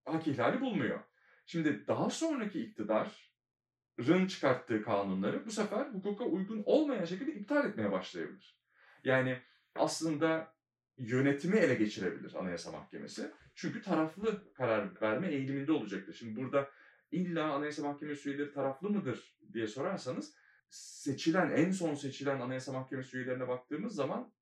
hak 0.04 0.26
ihlali 0.26 0.60
bulmuyor. 0.60 1.00
Şimdi 1.46 1.86
daha 1.86 2.10
sonraki 2.10 2.60
iktidarın 2.60 4.26
çıkarttığı 4.26 4.82
kanunları 4.82 5.46
bu 5.46 5.50
sefer 5.50 5.86
hukuka 5.86 6.24
uygun 6.24 6.62
olmayan 6.66 7.04
şekilde 7.04 7.32
iptal 7.32 7.68
etmeye 7.68 7.92
başlayabilir. 7.92 8.58
Yani 9.04 9.38
aslında 9.74 10.54
yönetimi 10.98 11.56
ele 11.56 11.74
geçirebilir 11.74 12.34
Anayasa 12.34 12.72
Mahkemesi. 12.72 13.30
Çünkü 13.54 13.82
taraflı 13.82 14.52
karar 14.54 15.00
verme 15.02 15.28
eğiliminde 15.28 15.72
olacaktır. 15.72 16.14
Şimdi 16.14 16.36
burada 16.36 16.70
illa 17.10 17.52
Anayasa 17.52 17.82
Mahkemesi 17.82 18.30
üyeleri 18.30 18.52
taraflı 18.52 18.90
mıdır 18.90 19.38
diye 19.52 19.66
sorarsanız 19.66 20.34
seçilen, 20.70 21.50
en 21.50 21.70
son 21.70 21.94
seçilen 21.94 22.40
Anayasa 22.40 22.72
Mahkemesi 22.72 23.16
üyelerine 23.16 23.48
baktığımız 23.48 23.94
zaman 23.94 24.32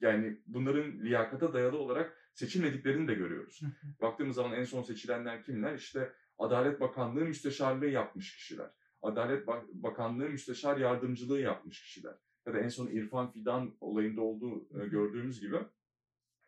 yani 0.00 0.40
bunların 0.46 0.92
liyakata 0.92 1.52
dayalı 1.52 1.78
olarak 1.78 2.16
seçilmediklerini 2.34 3.08
de 3.08 3.14
görüyoruz. 3.14 3.60
Baktığımız 4.00 4.36
zaman 4.36 4.52
en 4.52 4.64
son 4.64 4.82
seçilenler 4.82 5.44
kimler? 5.44 5.74
İşte 5.74 6.12
Adalet 6.38 6.80
Bakanlığı 6.80 7.24
müsteşarlığı 7.24 7.86
yapmış 7.86 8.34
kişiler. 8.36 8.70
Adalet 9.02 9.46
Bak- 9.46 9.68
Bakanlığı 9.68 10.28
müsteşar 10.28 10.76
yardımcılığı 10.76 11.40
yapmış 11.40 11.82
kişiler. 11.82 12.14
Ya 12.46 12.54
da 12.54 12.58
en 12.58 12.68
son 12.68 12.86
İrfan 12.86 13.30
Fidan 13.30 13.76
olayında 13.80 14.20
olduğu 14.20 14.82
e, 14.82 14.86
gördüğümüz 14.88 15.40
gibi 15.40 15.56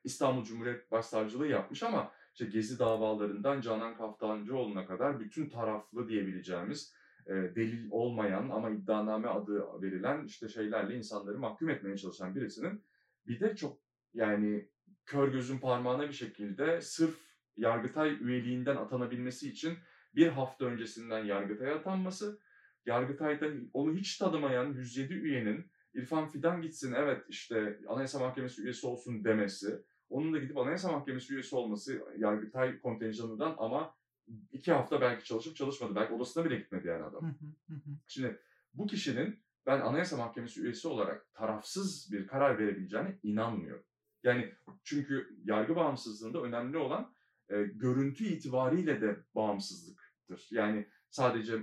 İstanbul 0.04 0.44
Cumhuriyet 0.44 0.90
Başsavcılığı 0.90 1.46
yapmış 1.46 1.82
ama 1.82 2.12
işte 2.32 2.44
Gezi 2.44 2.78
davalarından 2.78 3.60
Canan 3.60 3.96
Kaftancıoğlu'na 3.96 4.86
kadar 4.86 5.20
bütün 5.20 5.48
taraflı 5.48 6.08
diyebileceğimiz 6.08 6.94
e, 7.28 7.32
delil 7.32 7.90
olmayan 7.90 8.50
ama 8.50 8.70
iddianame 8.70 9.28
adı 9.28 9.82
verilen 9.82 10.24
işte 10.24 10.48
şeylerle 10.48 10.94
insanları 10.94 11.38
mahkum 11.38 11.70
etmeye 11.70 11.96
çalışan 11.96 12.34
birisinin 12.34 12.82
bir 13.26 13.40
de 13.40 13.56
çok 13.56 13.78
yani 14.14 14.68
kör 15.06 15.32
gözün 15.32 15.58
parmağına 15.58 16.08
bir 16.08 16.12
şekilde 16.12 16.80
sırf 16.80 17.28
Yargıtay 17.56 18.16
üyeliğinden 18.20 18.76
atanabilmesi 18.76 19.50
için 19.50 19.78
bir 20.14 20.26
hafta 20.26 20.64
öncesinden 20.64 21.24
Yargıtay'a 21.24 21.74
atanması, 21.74 22.40
Yargıtay'da 22.86 23.46
onu 23.72 23.94
hiç 23.94 24.18
tanımayan 24.18 24.72
107 24.72 25.14
üyenin 25.14 25.70
İrfan 25.94 26.28
Fidan 26.28 26.62
gitsin 26.62 26.92
evet 26.92 27.24
işte 27.28 27.78
Anayasa 27.88 28.18
Mahkemesi 28.18 28.62
üyesi 28.62 28.86
olsun 28.86 29.24
demesi, 29.24 29.82
onun 30.08 30.32
da 30.32 30.38
gidip 30.38 30.58
Anayasa 30.58 30.92
Mahkemesi 30.92 31.34
üyesi 31.34 31.56
olması 31.56 32.02
Yargıtay 32.18 32.80
kontenjanından 32.80 33.54
ama 33.58 33.94
iki 34.52 34.72
hafta 34.72 35.00
belki 35.00 35.24
çalışıp 35.24 35.56
çalışmadı. 35.56 35.94
Belki 35.94 36.14
odasına 36.14 36.44
bile 36.44 36.56
gitmedi 36.56 36.88
yani 36.88 37.04
adam. 37.04 37.34
Şimdi 38.06 38.40
bu 38.74 38.86
kişinin 38.86 39.42
ben 39.66 39.80
Anayasa 39.80 40.16
Mahkemesi 40.16 40.60
üyesi 40.60 40.88
olarak 40.88 41.34
tarafsız 41.34 42.12
bir 42.12 42.26
karar 42.26 42.58
verebileceğine 42.58 43.18
inanmıyorum. 43.22 43.84
Yani 44.22 44.54
çünkü 44.84 45.38
yargı 45.44 45.76
bağımsızlığında 45.76 46.42
önemli 46.42 46.78
olan 46.78 47.14
e, 47.48 47.62
görüntü 47.62 48.24
itibariyle 48.24 49.00
de 49.00 49.16
bağımsızlıktır. 49.34 50.48
Yani 50.50 50.88
sadece 51.10 51.58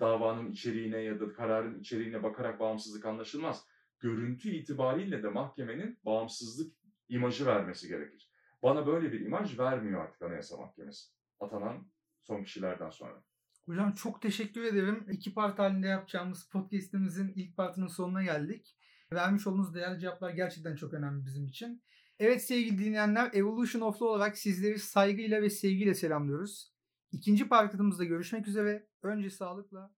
davanın 0.00 0.50
içeriğine 0.50 0.98
ya 0.98 1.20
da 1.20 1.32
kararın 1.32 1.80
içeriğine 1.80 2.22
bakarak 2.22 2.60
bağımsızlık 2.60 3.06
anlaşılmaz. 3.06 3.66
Görüntü 4.00 4.50
itibariyle 4.50 5.22
de 5.22 5.28
mahkemenin 5.28 5.98
bağımsızlık 6.04 6.76
imajı 7.08 7.46
vermesi 7.46 7.88
gerekir. 7.88 8.30
Bana 8.62 8.86
böyle 8.86 9.12
bir 9.12 9.20
imaj 9.20 9.58
vermiyor 9.58 10.00
artık 10.00 10.22
Anayasa 10.22 10.56
Mahkemesi. 10.56 11.10
Atanan 11.40 11.86
son 12.22 12.44
kişilerden 12.44 12.90
sonra. 12.90 13.22
Hocam 13.66 13.92
çok 13.92 14.22
teşekkür 14.22 14.64
ederim. 14.64 15.06
İki 15.10 15.34
part 15.34 15.58
halinde 15.58 15.86
yapacağımız 15.86 16.48
podcastimizin 16.48 17.32
ilk 17.36 17.56
partının 17.56 17.86
sonuna 17.86 18.22
geldik. 18.22 18.76
Vermiş 19.12 19.46
olduğunuz 19.46 19.74
değerli 19.74 20.00
cevaplar 20.00 20.30
gerçekten 20.30 20.76
çok 20.76 20.94
önemli 20.94 21.26
bizim 21.26 21.46
için. 21.46 21.82
Evet 22.18 22.44
sevgili 22.44 22.78
dinleyenler 22.78 23.30
Evolution 23.32 23.82
of 23.82 23.94
Law 23.94 24.04
olarak 24.04 24.38
sizleri 24.38 24.78
saygıyla 24.78 25.42
ve 25.42 25.50
sevgiyle 25.50 25.94
selamlıyoruz. 25.94 26.74
İkinci 27.12 27.48
partımızda 27.48 28.04
görüşmek 28.04 28.48
üzere. 28.48 28.86
Önce 29.02 29.30
sağlıkla 29.30 29.94